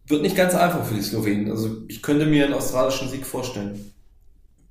Wird 0.07 0.23
nicht 0.23 0.35
ganz 0.35 0.55
einfach 0.55 0.83
für 0.83 0.95
die 0.95 1.03
Slowenen. 1.03 1.51
Also 1.51 1.83
ich 1.87 2.01
könnte 2.01 2.25
mir 2.25 2.45
einen 2.45 2.55
australischen 2.55 3.09
Sieg 3.09 3.27
vorstellen. 3.27 3.93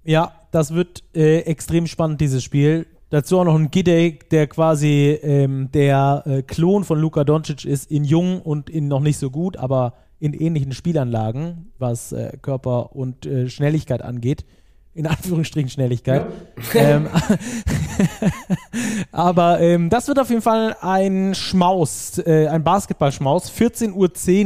Ja, 0.03 0.33
das 0.51 0.75
wird 0.75 1.05
äh, 1.14 1.42
extrem 1.42 1.87
spannend, 1.87 2.20
dieses 2.20 2.42
Spiel. 2.42 2.87
Dazu 3.12 3.38
auch 3.38 3.44
noch 3.44 3.57
ein 3.57 3.70
Gidey, 3.70 4.20
der 4.31 4.46
quasi 4.46 5.18
ähm, 5.22 5.68
der 5.75 6.22
äh, 6.25 6.42
Klon 6.42 6.83
von 6.83 6.98
Luka 6.98 7.25
Doncic 7.25 7.66
ist, 7.66 7.90
in 7.90 8.05
jung 8.05 8.40
und 8.40 8.70
in 8.70 8.88
noch 8.88 9.01
nicht 9.01 9.18
so 9.18 9.29
gut, 9.29 9.59
aber 9.59 9.92
in 10.18 10.33
ähnlichen 10.33 10.72
Spielanlagen, 10.72 11.72
was 11.79 12.12
äh, 12.12 12.38
Körper 12.40 12.96
und 12.96 13.27
äh, 13.27 13.51
Schnelligkeit 13.51 14.01
angeht 14.01 14.46
in 14.94 15.07
Anführungsstrichen 15.07 15.68
Schnelligkeit. 15.68 16.27
Ja. 16.72 16.81
ähm, 16.81 17.09
aber 19.12 19.61
ähm, 19.61 19.90
das 19.90 20.09
wird 20.09 20.18
auf 20.18 20.31
jeden 20.31 20.42
Fall 20.42 20.77
ein 20.81 21.35
Schmaus, 21.35 22.18
äh, 22.18 22.46
ein 22.48 22.64
Basketballschmaus. 22.64 23.51
14.10 23.53 23.92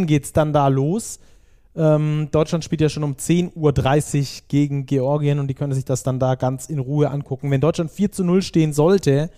Uhr 0.00 0.06
geht 0.06 0.24
es 0.24 0.32
dann 0.32 0.52
da 0.52 0.66
los. 0.66 1.20
Ähm, 1.76 2.28
Deutschland 2.30 2.64
spielt 2.64 2.80
ja 2.80 2.88
schon 2.88 3.04
um 3.04 3.14
10.30 3.14 3.54
Uhr 3.54 4.42
gegen 4.48 4.86
Georgien 4.86 5.38
und 5.38 5.48
die 5.48 5.54
können 5.54 5.74
sich 5.74 5.84
das 5.84 6.02
dann 6.02 6.18
da 6.18 6.34
ganz 6.34 6.66
in 6.66 6.78
Ruhe 6.78 7.10
angucken. 7.10 7.50
Wenn 7.50 7.60
Deutschland 7.60 7.90
4 7.90 8.12
zu 8.12 8.24
0 8.24 8.42
stehen 8.42 8.72
sollte, 8.72 9.30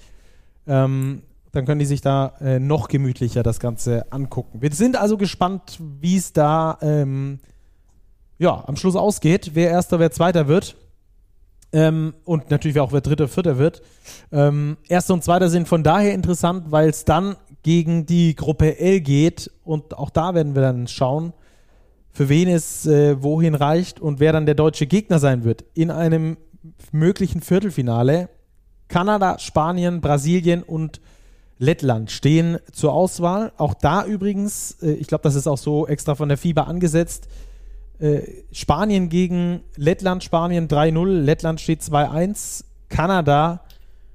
ähm, 0.67 1.23
dann 1.53 1.65
können 1.65 1.81
die 1.81 1.87
sich 1.87 2.01
da 2.01 2.35
äh, 2.41 2.61
noch 2.61 2.89
gemütlicher 2.89 3.43
das 3.43 3.59
Ganze 3.59 4.13
angucken. 4.13 4.63
Wir 4.63 4.71
sind 4.73 4.97
also 4.97 5.17
gespannt, 5.17 5.79
wie 6.01 6.17
es 6.17 6.33
da 6.33 6.79
ähm, 6.81 7.41
ja, 8.39 8.63
am 8.67 8.77
Schluss 8.77 8.95
ausgeht, 8.95 9.53
wer 9.55 9.71
Erster, 9.71 9.99
wer 9.99 10.13
Zweiter 10.13 10.47
wird. 10.47 10.77
Ähm, 11.73 12.15
und 12.25 12.51
natürlich 12.51 12.81
auch 12.81 12.93
wer 12.93 13.01
Dritter, 13.01 13.29
Vierter 13.29 13.59
wird. 13.59 13.83
Ähm, 14.33 14.77
Erster 14.89 15.15
und 15.15 15.25
Zweiter 15.25 15.51
sind 15.51 15.69
von 15.69 15.83
daher 15.83 16.15
interessant, 16.15 16.71
weil 16.71 16.89
es 16.89 17.05
dann 17.05 17.37
gegen 17.63 18.07
die 18.07 18.35
Gruppe 18.35 18.79
L 18.79 19.01
geht 19.01 19.51
und 19.65 19.99
auch 19.99 20.11
da 20.11 20.35
werden 20.35 20.55
wir 20.55 20.63
dann 20.63 20.87
schauen, 20.87 21.33
für 22.11 22.29
wen 22.29 22.49
es 22.49 22.87
äh, 22.87 23.23
wohin 23.23 23.55
reicht 23.55 24.01
und 24.01 24.21
wer 24.21 24.33
dann 24.33 24.47
der 24.47 24.55
deutsche 24.55 24.87
Gegner 24.87 25.19
sein 25.19 25.45
wird 25.45 25.65
in 25.75 25.91
einem 25.91 26.37
möglichen 26.93 27.41
Viertelfinale. 27.41 28.29
Kanada, 28.89 29.39
Spanien, 29.39 30.01
Brasilien 30.01 30.63
und 30.63 31.01
Lettland 31.59 32.11
stehen 32.11 32.59
zur 32.73 32.93
Auswahl. 32.93 33.53
Auch 33.57 33.75
da 33.75 34.05
übrigens, 34.05 34.77
äh, 34.83 34.93
ich 34.93 35.07
glaube, 35.07 35.23
das 35.23 35.35
ist 35.35 35.47
auch 35.47 35.59
so 35.59 35.87
extra 35.87 36.15
von 36.15 36.29
der 36.29 36.39
FIBA 36.39 36.63
angesetzt, 36.63 37.29
äh, 37.99 38.23
Spanien 38.53 39.09
gegen 39.09 39.61
Lettland, 39.77 40.23
Spanien 40.23 40.69
3-0, 40.69 41.21
Lettland 41.21 41.61
steht 41.61 41.83
2-1, 41.83 42.65
Kanada 42.89 43.65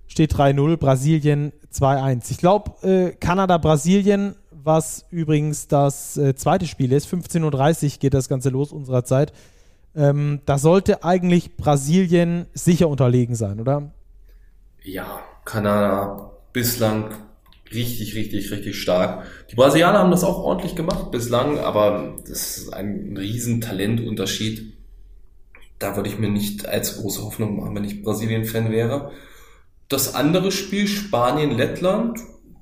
steht 0.07 0.33
3-0, 0.33 0.77
Brasilien 0.77 1.51
2-1. 1.73 2.31
Ich 2.31 2.37
glaube, 2.37 2.71
äh, 2.87 3.11
Kanada, 3.11 3.57
Brasilien, 3.57 4.35
was 4.63 5.05
übrigens 5.11 5.67
das 5.67 6.17
äh, 6.17 6.35
zweite 6.35 6.67
Spiel 6.67 6.91
ist, 6.91 7.07
15.30 7.07 7.83
Uhr 7.83 7.99
geht 7.99 8.13
das 8.13 8.29
Ganze 8.29 8.49
los 8.49 8.71
unserer 8.71 9.03
Zeit. 9.03 9.33
Ähm, 9.95 10.41
da 10.45 10.57
sollte 10.57 11.03
eigentlich 11.03 11.55
Brasilien 11.55 12.47
sicher 12.53 12.87
unterlegen 12.87 13.35
sein, 13.35 13.59
oder? 13.59 13.91
Ja, 14.81 15.21
Kanada 15.45 16.31
bislang 16.51 17.11
richtig, 17.73 18.15
richtig, 18.15 18.51
richtig 18.51 18.79
stark. 18.79 19.25
Die 19.51 19.55
Brasilianer 19.55 19.99
haben 19.99 20.11
das 20.11 20.23
auch 20.23 20.39
ordentlich 20.39 20.75
gemacht 20.75 21.11
bislang, 21.11 21.59
aber 21.59 22.17
das 22.27 22.57
ist 22.57 22.73
ein 22.73 23.15
riesen 23.17 23.61
Talentunterschied. 23.61 24.73
Da 25.79 25.95
würde 25.95 26.09
ich 26.09 26.19
mir 26.19 26.29
nicht 26.29 26.67
als 26.67 26.97
große 26.97 27.23
Hoffnung 27.23 27.57
machen, 27.57 27.75
wenn 27.75 27.83
ich 27.83 28.03
Brasilien-Fan 28.03 28.71
wäre. 28.71 29.11
Das 29.89 30.15
andere 30.15 30.51
Spiel, 30.51 30.87
Spanien-Lettland, 30.87 32.19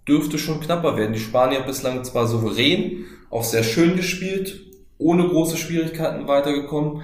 dürfte 0.08 0.38
schon 0.38 0.60
knapper 0.60 0.98
werden. 0.98 1.14
Die 1.14 1.20
Spanier 1.20 1.62
bislang 1.62 2.04
zwar 2.04 2.28
souverän, 2.28 3.06
auch 3.30 3.44
sehr 3.44 3.64
schön 3.64 3.96
gespielt, 3.96 4.62
ohne 4.98 5.28
große 5.28 5.58
Schwierigkeiten 5.58 6.28
weitergekommen. 6.28 7.04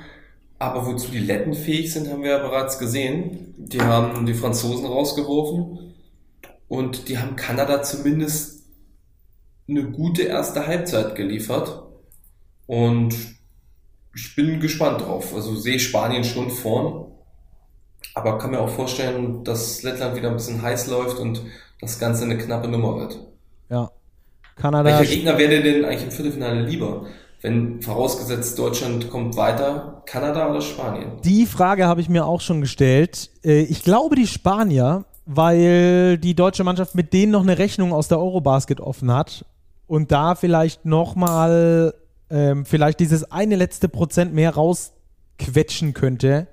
Aber 0.60 0.86
wozu 0.86 1.12
die 1.12 1.20
Letten 1.20 1.54
fähig 1.54 1.94
sind, 1.94 2.10
haben 2.10 2.24
wir 2.24 2.32
ja 2.32 2.40
bereits 2.40 2.80
gesehen. 2.80 3.54
Die 3.58 3.82
haben 3.82 4.26
die 4.26 4.34
Franzosen 4.34 4.86
rausgeworfen 4.86 5.94
und 6.68 7.10
die 7.10 7.20
haben 7.20 7.36
Kanada 7.36 7.84
zumindest 7.84 8.66
eine 9.70 9.84
gute 9.92 10.24
erste 10.24 10.66
Halbzeit 10.66 11.16
geliefert. 11.16 11.84
Und 12.66 13.16
ich 14.16 14.36
bin 14.36 14.60
gespannt 14.60 15.02
drauf. 15.02 15.34
Also 15.36 15.56
sehe 15.56 15.80
Spanien 15.80 16.24
schon 16.24 16.50
vorn. 16.50 17.12
Aber 18.16 18.40
kann 18.40 18.52
mir 18.52 18.60
auch 18.60 18.70
vorstellen, 18.70 19.44
dass 19.44 19.84
Lettland 19.84 20.16
wieder 20.16 20.30
ein 20.30 20.38
bisschen 20.38 20.62
heiß 20.62 20.88
läuft 20.88 21.20
und 21.20 21.44
das 21.82 22.00
Ganze 22.00 22.24
eine 22.24 22.38
knappe 22.38 22.68
Nummer 22.68 22.98
wird. 22.98 23.20
Ja. 23.70 23.92
Kanada. 24.56 25.00
Welcher 25.00 25.16
Gegner 25.16 25.38
wäre 25.38 25.62
denn 25.62 25.86
eigentlich 25.86 26.04
im 26.04 26.12
Viertelfinale 26.12 26.64
lieber? 26.64 27.06
Wenn 27.42 27.82
vorausgesetzt 27.82 28.58
Deutschland 28.58 29.12
kommt 29.12 29.38
weiter, 29.38 30.02
Kanada 30.08 30.50
oder 30.50 30.62
Spanien? 30.62 31.22
Die 31.24 31.46
Frage 31.46 31.86
habe 31.86 32.02
ich 32.02 32.10
mir 32.10 32.26
auch 32.26 32.42
schon 32.42 32.62
gestellt. 32.62 33.30
Äh, 33.44 33.62
ich 33.62 33.84
glaube, 33.84 34.16
die 34.16 34.26
Spanier 34.26 35.06
weil 35.28 36.18
die 36.18 36.34
deutsche 36.34 36.64
Mannschaft 36.64 36.96
mit 36.96 37.12
denen 37.12 37.34
noch 37.34 37.44
eine 37.44 37.58
Rechnung 37.58 37.92
aus 37.94 38.08
der 38.08 38.18
Eurobasket 38.18 38.80
offen 38.80 39.14
hat 39.14 39.46
und 39.86 40.12
da 40.12 40.36
vielleicht 40.36 40.86
nochmal 40.86 41.94
ähm, 42.30 42.66
vielleicht 42.66 43.02
dieses 43.02 43.30
eine 43.30 43.58
letzte 43.58 43.90
Prozent 43.90 44.34
mehr 44.34 44.52
rausquetschen 44.52 45.94
könnte. 45.94 46.48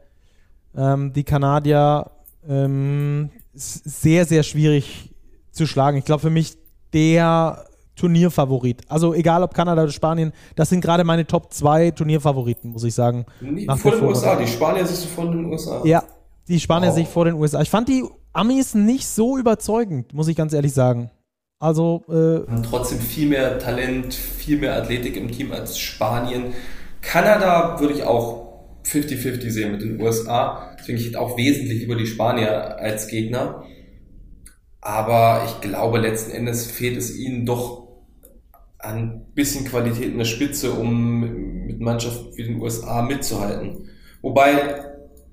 Ähm, 0.76 1.12
die 1.12 1.22
Kanadier 1.22 2.10
ähm, 2.48 3.30
sehr, 3.54 4.24
sehr 4.26 4.42
schwierig 4.42 5.13
zu 5.54 5.66
schlagen. 5.66 5.96
Ich 5.96 6.04
glaube 6.04 6.20
für 6.20 6.30
mich 6.30 6.56
der 6.92 7.64
Turnierfavorit. 7.96 8.82
Also 8.88 9.14
egal 9.14 9.42
ob 9.42 9.54
Kanada 9.54 9.82
oder 9.82 9.92
Spanien, 9.92 10.32
das 10.56 10.68
sind 10.68 10.80
gerade 10.80 11.04
meine 11.04 11.26
Top 11.26 11.52
2 11.52 11.92
Turnierfavoriten, 11.92 12.70
muss 12.70 12.84
ich 12.84 12.94
sagen. 12.94 13.24
Nee, 13.40 13.66
vor 13.76 13.92
den 13.92 14.04
USA, 14.04 14.36
die 14.36 14.46
Spanier 14.46 14.84
siehst 14.84 15.04
du 15.04 15.08
vor 15.08 15.30
den 15.30 15.44
USA. 15.46 15.82
Ja, 15.84 16.02
die 16.48 16.58
Spanier 16.58 16.90
oh. 16.90 16.94
sich 16.94 17.08
vor 17.08 17.24
den 17.24 17.34
USA. 17.34 17.62
Ich 17.62 17.70
fand 17.70 17.88
die 17.88 18.04
Amis 18.32 18.74
nicht 18.74 19.06
so 19.06 19.38
überzeugend, 19.38 20.12
muss 20.12 20.28
ich 20.28 20.36
ganz 20.36 20.52
ehrlich 20.52 20.72
sagen. 20.72 21.10
Also 21.60 22.02
äh, 22.08 22.50
haben 22.50 22.62
trotzdem 22.62 22.98
viel 22.98 23.28
mehr 23.28 23.58
Talent, 23.58 24.12
viel 24.12 24.58
mehr 24.58 24.76
Athletik 24.76 25.16
im 25.16 25.30
Team 25.30 25.52
als 25.52 25.78
Spanien. 25.78 26.52
Kanada 27.00 27.80
würde 27.80 27.94
ich 27.94 28.02
auch 28.02 28.44
50-50 28.84 29.50
sehen 29.50 29.72
mit 29.72 29.82
den 29.82 30.00
USA. 30.00 30.74
Deswegen 30.78 30.98
ich 30.98 31.16
auch 31.16 31.36
wesentlich 31.38 31.82
über 31.82 31.94
die 31.94 32.06
Spanier 32.06 32.76
als 32.78 33.08
Gegner. 33.08 33.64
Aber 34.84 35.46
ich 35.46 35.62
glaube, 35.62 35.98
letzten 35.98 36.30
Endes 36.30 36.66
fehlt 36.70 36.98
es 36.98 37.16
ihnen 37.16 37.46
doch 37.46 37.88
ein 38.78 39.24
bisschen 39.34 39.64
Qualität 39.64 40.12
in 40.12 40.18
der 40.18 40.26
Spitze, 40.26 40.72
um 40.72 41.66
mit 41.66 41.80
Mannschaften 41.80 42.36
wie 42.36 42.44
den 42.44 42.60
USA 42.60 43.00
mitzuhalten. 43.00 43.88
Wobei 44.20 44.84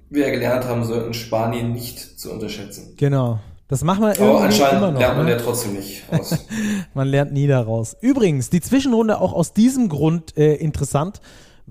wir 0.10 0.28
ja 0.28 0.32
gelernt 0.32 0.64
haben 0.64 0.86
sollten, 0.86 1.14
Spanien 1.14 1.74
nicht 1.74 2.00
zu 2.00 2.32
unterschätzen. 2.32 2.94
Genau. 2.96 3.40
Das 3.68 3.84
machen 3.84 4.04
wir 4.04 4.22
Aber 4.22 4.42
anscheinend 4.42 4.78
immer 4.78 4.92
noch, 4.92 5.00
lernt 5.00 5.18
man 5.18 5.26
ne? 5.26 5.32
ja 5.34 5.38
trotzdem 5.38 5.74
nicht 5.74 6.04
aus. 6.12 6.38
Man 6.94 7.08
lernt 7.08 7.32
nie 7.32 7.48
daraus. 7.48 7.96
Übrigens, 8.02 8.50
die 8.50 8.60
Zwischenrunde 8.60 9.22
auch 9.22 9.32
aus 9.32 9.54
diesem 9.54 9.88
Grund 9.88 10.38
äh, 10.38 10.56
interessant, 10.56 11.22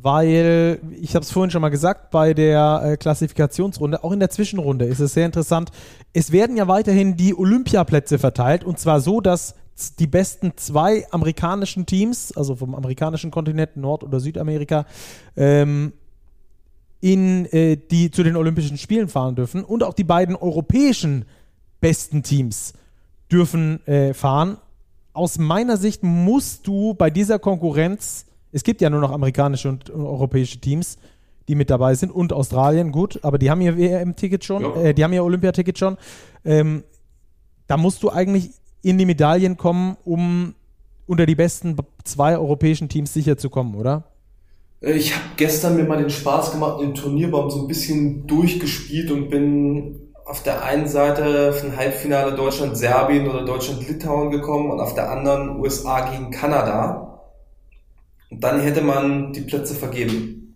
weil, 0.02 0.80
ich 1.00 1.14
habe 1.14 1.24
es 1.24 1.30
vorhin 1.30 1.50
schon 1.50 1.62
mal 1.62 1.68
gesagt, 1.68 2.10
bei 2.10 2.34
der 2.34 2.82
äh, 2.84 2.96
Klassifikationsrunde, 2.96 4.02
auch 4.04 4.12
in 4.12 4.20
der 4.20 4.30
Zwischenrunde 4.30 4.84
ist 4.84 5.00
es 5.00 5.14
sehr 5.14 5.26
interessant. 5.26 5.70
Es 6.12 6.32
werden 6.32 6.56
ja 6.56 6.68
weiterhin 6.68 7.16
die 7.16 7.34
Olympiaplätze 7.36 8.18
verteilt 8.18 8.64
und 8.64 8.78
zwar 8.78 9.00
so, 9.00 9.20
dass 9.20 9.54
die 9.98 10.06
besten 10.06 10.52
zwei 10.56 11.06
amerikanischen 11.10 11.86
Teams, 11.86 12.36
also 12.36 12.54
vom 12.54 12.74
amerikanischen 12.74 13.30
Kontinent, 13.30 13.76
Nord- 13.76 14.04
oder 14.04 14.20
Südamerika, 14.20 14.86
ähm, 15.36 15.92
in 17.00 17.46
äh, 17.46 17.76
die 17.76 18.10
zu 18.10 18.22
den 18.22 18.36
Olympischen 18.36 18.76
Spielen 18.76 19.08
fahren 19.08 19.34
dürfen 19.34 19.64
und 19.64 19.82
auch 19.82 19.94
die 19.94 20.04
beiden 20.04 20.36
europäischen 20.36 21.24
besten 21.80 22.22
Teams 22.22 22.74
dürfen 23.32 23.84
äh, 23.86 24.12
fahren. 24.12 24.58
Aus 25.12 25.38
meiner 25.38 25.76
Sicht 25.76 26.02
musst 26.02 26.66
du 26.66 26.94
bei 26.94 27.10
dieser 27.10 27.38
Konkurrenz, 27.38 28.26
es 28.52 28.62
gibt 28.64 28.80
ja 28.80 28.90
nur 28.90 29.00
noch 29.00 29.12
amerikanische 29.12 29.68
und 29.68 29.90
europäische 29.90 30.60
Teams, 30.60 30.96
die 31.48 31.54
mit 31.54 31.70
dabei 31.70 31.94
sind 31.94 32.10
und 32.10 32.32
Australien, 32.32 32.92
gut, 32.92 33.18
aber 33.22 33.38
die 33.38 33.50
haben 33.50 33.60
ihr 33.60 33.76
WM-Ticket 33.76 34.44
schon, 34.44 34.62
Ja. 34.62 34.74
äh, 34.76 34.94
die 34.94 35.02
haben 35.04 35.12
ihr 35.12 35.24
Olympiaticket 35.24 35.78
schon. 35.78 35.96
Ähm, 36.44 36.84
da 37.66 37.76
musst 37.76 38.02
du 38.02 38.10
eigentlich 38.10 38.50
in 38.82 38.98
die 38.98 39.06
Medaillen 39.06 39.56
kommen, 39.56 39.96
um 40.04 40.54
unter 41.06 41.26
die 41.26 41.34
besten 41.34 41.76
zwei 42.04 42.36
europäischen 42.38 42.88
Teams 42.88 43.12
sicher 43.12 43.36
zu 43.36 43.50
kommen, 43.50 43.74
oder? 43.74 44.04
Äh, 44.80 44.92
Ich 44.92 45.14
habe 45.14 45.24
gestern 45.36 45.76
mir 45.76 45.84
mal 45.84 45.98
den 45.98 46.10
Spaß 46.10 46.52
gemacht, 46.52 46.80
den 46.80 46.94
Turnierbaum 46.94 47.50
so 47.50 47.62
ein 47.62 47.66
bisschen 47.68 48.26
durchgespielt 48.26 49.10
und 49.10 49.28
bin 49.28 50.12
auf 50.24 50.42
der 50.44 50.62
einen 50.62 50.86
Seite 50.86 51.52
von 51.52 51.76
Halbfinale 51.76 52.36
Deutschland-Serbien 52.36 53.28
oder 53.28 53.44
Deutschland-Litauen 53.44 54.30
gekommen 54.30 54.70
und 54.70 54.78
auf 54.80 54.94
der 54.94 55.10
anderen 55.10 55.58
USA 55.58 56.08
gegen 56.10 56.30
Kanada. 56.30 57.09
Und 58.30 58.42
dann 58.44 58.60
hätte 58.60 58.80
man 58.80 59.32
die 59.32 59.40
Plätze 59.42 59.74
vergeben. 59.74 60.54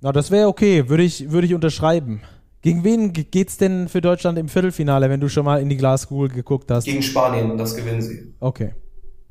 Na, 0.00 0.12
das 0.12 0.30
wäre 0.30 0.48
okay, 0.48 0.88
würde 0.88 1.02
ich, 1.02 1.30
würde 1.30 1.46
ich 1.46 1.54
unterschreiben. 1.54 2.20
Gegen 2.62 2.82
wen 2.84 3.12
ge- 3.12 3.24
geht's 3.30 3.56
denn 3.58 3.88
für 3.88 4.00
Deutschland 4.00 4.38
im 4.38 4.48
Viertelfinale, 4.48 5.08
wenn 5.08 5.20
du 5.20 5.28
schon 5.28 5.44
mal 5.44 5.60
in 5.60 5.68
die 5.68 5.76
Glaskugel 5.76 6.28
geguckt 6.28 6.70
hast? 6.70 6.84
Gegen 6.84 7.02
Spanien 7.02 7.50
und 7.50 7.58
das 7.58 7.76
gewinnen 7.76 8.02
sie. 8.02 8.34
Okay. 8.40 8.74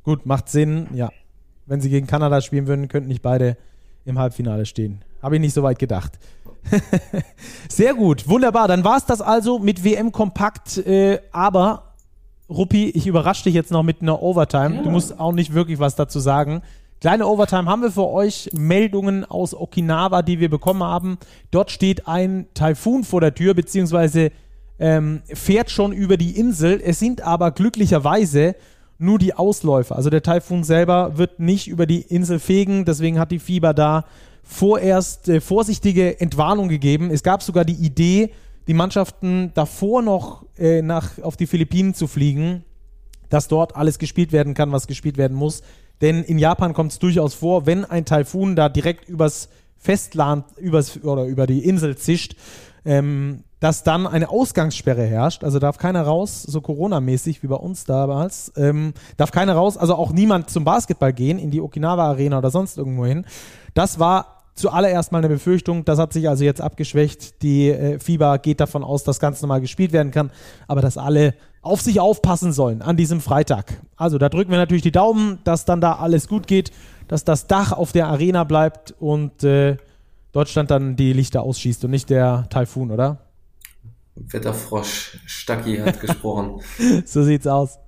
Gut, 0.04 0.26
macht 0.26 0.50
Sinn, 0.50 0.88
ja. 0.94 1.10
Wenn 1.66 1.80
sie 1.82 1.90
gegen 1.90 2.08
Kanada 2.08 2.42
spielen 2.42 2.68
würden, 2.68 2.88
könnten 2.88 3.08
nicht 3.08 3.22
beide 3.22 3.58
im 4.06 4.20
Halbfinale 4.20 4.66
stehen. 4.66 5.04
Habe 5.22 5.36
ich 5.36 5.42
nicht 5.42 5.54
so 5.54 5.64
weit 5.64 5.80
gedacht. 5.80 6.20
Sehr 7.70 7.94
gut, 7.94 8.28
wunderbar. 8.28 8.68
Dann 8.68 8.84
war 8.84 8.98
es 8.98 9.06
das 9.06 9.22
also 9.22 9.60
mit 9.60 9.84
WM 9.84 10.12
Kompakt. 10.12 10.78
Äh, 10.78 11.20
aber, 11.32 11.94
Ruppi, 12.50 12.90
ich 12.90 13.08
überrasche 13.08 13.46
dich 13.46 13.54
jetzt 13.54 13.72
noch 13.72 13.84
mit 13.84 14.02
einer 14.02 14.22
Overtime. 14.22 14.84
Du 14.84 14.90
musst 14.90 15.20
auch 15.20 15.32
nicht 15.32 15.54
wirklich 15.54 15.80
was 15.80 15.96
dazu 15.96 16.20
sagen. 16.20 16.62
Kleine 17.04 17.28
Overtime 17.28 17.66
haben 17.66 17.82
wir 17.82 17.92
für 17.92 18.08
euch. 18.08 18.50
Meldungen 18.54 19.26
aus 19.26 19.54
Okinawa, 19.54 20.22
die 20.22 20.40
wir 20.40 20.50
bekommen 20.50 20.84
haben. 20.84 21.18
Dort 21.52 21.70
steht 21.70 22.08
ein 22.08 22.48
Taifun 22.54 23.04
vor 23.04 23.20
der 23.20 23.36
Tür, 23.36 23.54
beziehungsweise 23.54 24.32
ähm, 24.80 25.22
fährt 25.26 25.70
schon 25.70 25.92
über 25.92 26.16
die 26.16 26.40
Insel. 26.40 26.80
Es 26.82 27.00
sind 27.00 27.20
aber 27.20 27.52
glücklicherweise 27.52 28.56
nur 29.00 29.20
die 29.20 29.34
Ausläufer. 29.34 29.98
Also 29.98 30.10
der 30.10 30.24
Taifun 30.24 30.64
selber 30.64 31.18
wird 31.18 31.42
nicht 31.42 31.68
über 31.68 31.88
die 31.88 32.04
Insel 32.04 32.40
fegen, 32.40 32.86
deswegen 32.86 33.20
hat 33.20 33.32
die 33.32 33.40
Fieber 33.40 33.74
da 33.74 34.06
vorerst 34.42 35.28
äh, 35.28 35.42
vorsichtige 35.42 36.22
Entwarnung 36.22 36.70
gegeben. 36.70 37.12
Es 37.12 37.22
gab 37.22 37.44
sogar 37.44 37.66
die 37.66 37.86
Idee, 37.86 38.32
die 38.68 38.74
Mannschaften 38.74 39.52
davor 39.56 40.02
noch 40.02 40.46
äh, 40.58 40.82
nach, 40.82 41.22
auf 41.22 41.36
die 41.36 41.48
Philippinen 41.48 41.96
zu 41.96 42.08
fliegen, 42.08 42.64
dass 43.28 43.50
dort 43.50 43.76
alles 43.76 44.00
gespielt 44.00 44.32
werden 44.32 44.54
kann, 44.54 44.72
was 44.72 44.88
gespielt 44.88 45.18
werden 45.18 45.36
muss. 45.36 45.64
Denn 46.04 46.22
in 46.22 46.38
Japan 46.38 46.74
kommt 46.74 46.92
es 46.92 47.00
durchaus 47.00 47.34
vor, 47.34 47.66
wenn 47.66 47.86
ein 47.86 48.04
Taifun 48.04 48.58
da 48.58 48.68
direkt 48.68 49.08
übers 49.08 49.48
Festland, 49.78 50.44
übers, 50.58 51.02
oder 51.02 51.24
über 51.24 51.48
die 51.48 51.64
Insel 51.64 51.96
zischt, 51.96 52.36
ähm, 52.84 53.46
dass 53.62 53.84
dann 53.84 54.06
eine 54.06 54.28
Ausgangssperre 54.28 55.06
herrscht. 55.06 55.46
Also 55.46 55.60
darf 55.60 55.78
keiner 55.78 56.02
raus, 56.02 56.44
so 56.44 56.60
Corona-mäßig 56.60 57.42
wie 57.42 57.48
bei 57.48 57.56
uns 57.56 57.86
damals. 57.86 58.52
Ähm, 58.58 58.94
darf 59.16 59.32
keiner 59.32 59.54
raus, 59.56 59.78
also 59.78 59.96
auch 59.96 60.12
niemand 60.12 60.50
zum 60.50 60.66
Basketball 60.66 61.14
gehen, 61.14 61.40
in 61.40 61.52
die 61.52 61.62
Okinawa-Arena 61.62 62.38
oder 62.38 62.52
sonst 62.52 62.78
irgendwo 62.78 63.06
hin. 63.06 63.26
Das 63.74 63.98
war 63.98 64.44
zuallererst 64.56 65.14
mal 65.14 65.20
eine 65.20 65.30
Befürchtung. 65.30 65.86
Das 65.86 66.00
hat 66.00 66.12
sich 66.12 66.28
also 66.28 66.44
jetzt 66.44 66.60
abgeschwächt. 66.60 67.42
Die 67.44 67.70
äh, 67.70 67.98
FIBA 67.98 68.38
geht 68.38 68.60
davon 68.60 68.84
aus, 68.84 69.06
dass 69.06 69.22
ganz 69.22 69.42
normal 69.42 69.62
gespielt 69.62 69.94
werden 69.94 70.12
kann, 70.12 70.32
aber 70.68 70.82
dass 70.82 70.98
alle 70.98 71.34
auf 71.64 71.82
sich 71.82 72.00
aufpassen 72.00 72.54
sollen 72.54 72.82
an 72.82 72.98
diesem 72.98 73.22
Freitag. 73.22 73.82
Also 73.96 74.18
da 74.18 74.30
drücken 74.30 74.52
wir 74.52 74.58
natürlich 74.58 74.84
die 74.84 74.92
Daumen, 74.92 75.40
dass 75.46 75.66
dann 75.66 75.82
da 75.82 75.94
alles 75.94 76.28
gut 76.28 76.46
geht, 76.46 76.72
dass 77.08 77.24
das 77.24 77.48
Dach 77.48 77.72
auf 77.72 77.92
der 77.92 78.08
Arena 78.08 78.44
bleibt 78.44 78.94
und 79.00 79.44
äh, 79.44 79.78
Deutschland 80.34 80.70
dann 80.72 80.96
die 80.96 81.14
Lichter 81.14 81.42
ausschießt 81.42 81.86
und 81.86 81.92
nicht 81.92 82.10
der 82.10 82.48
Taifun, 82.50 82.92
oder? 82.92 83.20
Wetterfrosch 84.16 85.20
Stacki 85.26 85.78
hat 85.78 86.00
gesprochen. 86.00 86.62
so 87.06 87.24
sieht's 87.24 87.48
aus. 87.48 87.80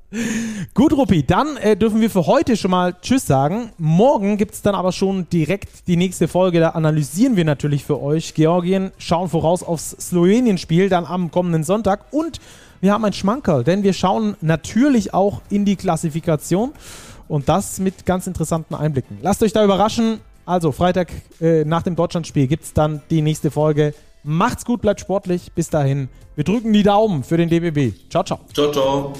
Gut, 0.73 0.93
Ruppi, 0.93 1.23
dann 1.23 1.57
äh, 1.57 1.75
dürfen 1.75 1.99
wir 1.99 2.09
für 2.09 2.25
heute 2.25 2.55
schon 2.55 2.71
mal 2.71 2.95
Tschüss 3.01 3.25
sagen. 3.25 3.71
Morgen 3.77 4.37
gibt's 4.37 4.61
dann 4.61 4.75
aber 4.75 4.91
schon 4.91 5.27
direkt 5.29 5.87
die 5.87 5.97
nächste 5.97 6.27
Folge. 6.27 6.59
Da 6.59 6.69
analysieren 6.69 7.35
wir 7.35 7.43
natürlich 7.43 7.83
für 7.83 8.01
euch 8.01 8.33
Georgien, 8.33 8.91
schauen 8.97 9.27
voraus 9.27 9.61
aufs 9.63 9.89
Slowenien-Spiel 9.89 10.87
dann 10.87 11.05
am 11.05 11.31
kommenden 11.31 11.63
Sonntag 11.63 12.13
und 12.13 12.39
wir 12.81 12.93
haben 12.93 13.05
ein 13.05 13.13
Schmankerl, 13.13 13.63
denn 13.63 13.83
wir 13.83 13.93
schauen 13.93 14.35
natürlich 14.41 15.13
auch 15.13 15.41
in 15.49 15.65
die 15.65 15.75
Klassifikation 15.75 16.73
und 17.27 17.49
das 17.49 17.79
mit 17.79 18.05
ganz 18.05 18.27
interessanten 18.27 18.75
Einblicken. 18.75 19.17
Lasst 19.21 19.41
euch 19.43 19.53
da 19.53 19.63
überraschen. 19.63 20.19
Also, 20.45 20.71
Freitag 20.71 21.11
äh, 21.41 21.65
nach 21.65 21.81
dem 21.81 21.95
Deutschlandspiel 21.95 22.47
gibt's 22.47 22.73
dann 22.73 23.01
die 23.09 23.21
nächste 23.21 23.49
Folge. 23.49 23.93
Macht's 24.23 24.65
gut, 24.65 24.81
bleibt 24.81 24.99
sportlich. 24.99 25.51
Bis 25.53 25.69
dahin. 25.69 26.09
Wir 26.35 26.43
drücken 26.43 26.73
die 26.73 26.83
Daumen 26.83 27.23
für 27.23 27.37
den 27.37 27.49
DBB. 27.49 27.93
Ciao, 28.09 28.23
ciao. 28.23 28.39
ciao, 28.53 28.71
ciao. 28.71 29.13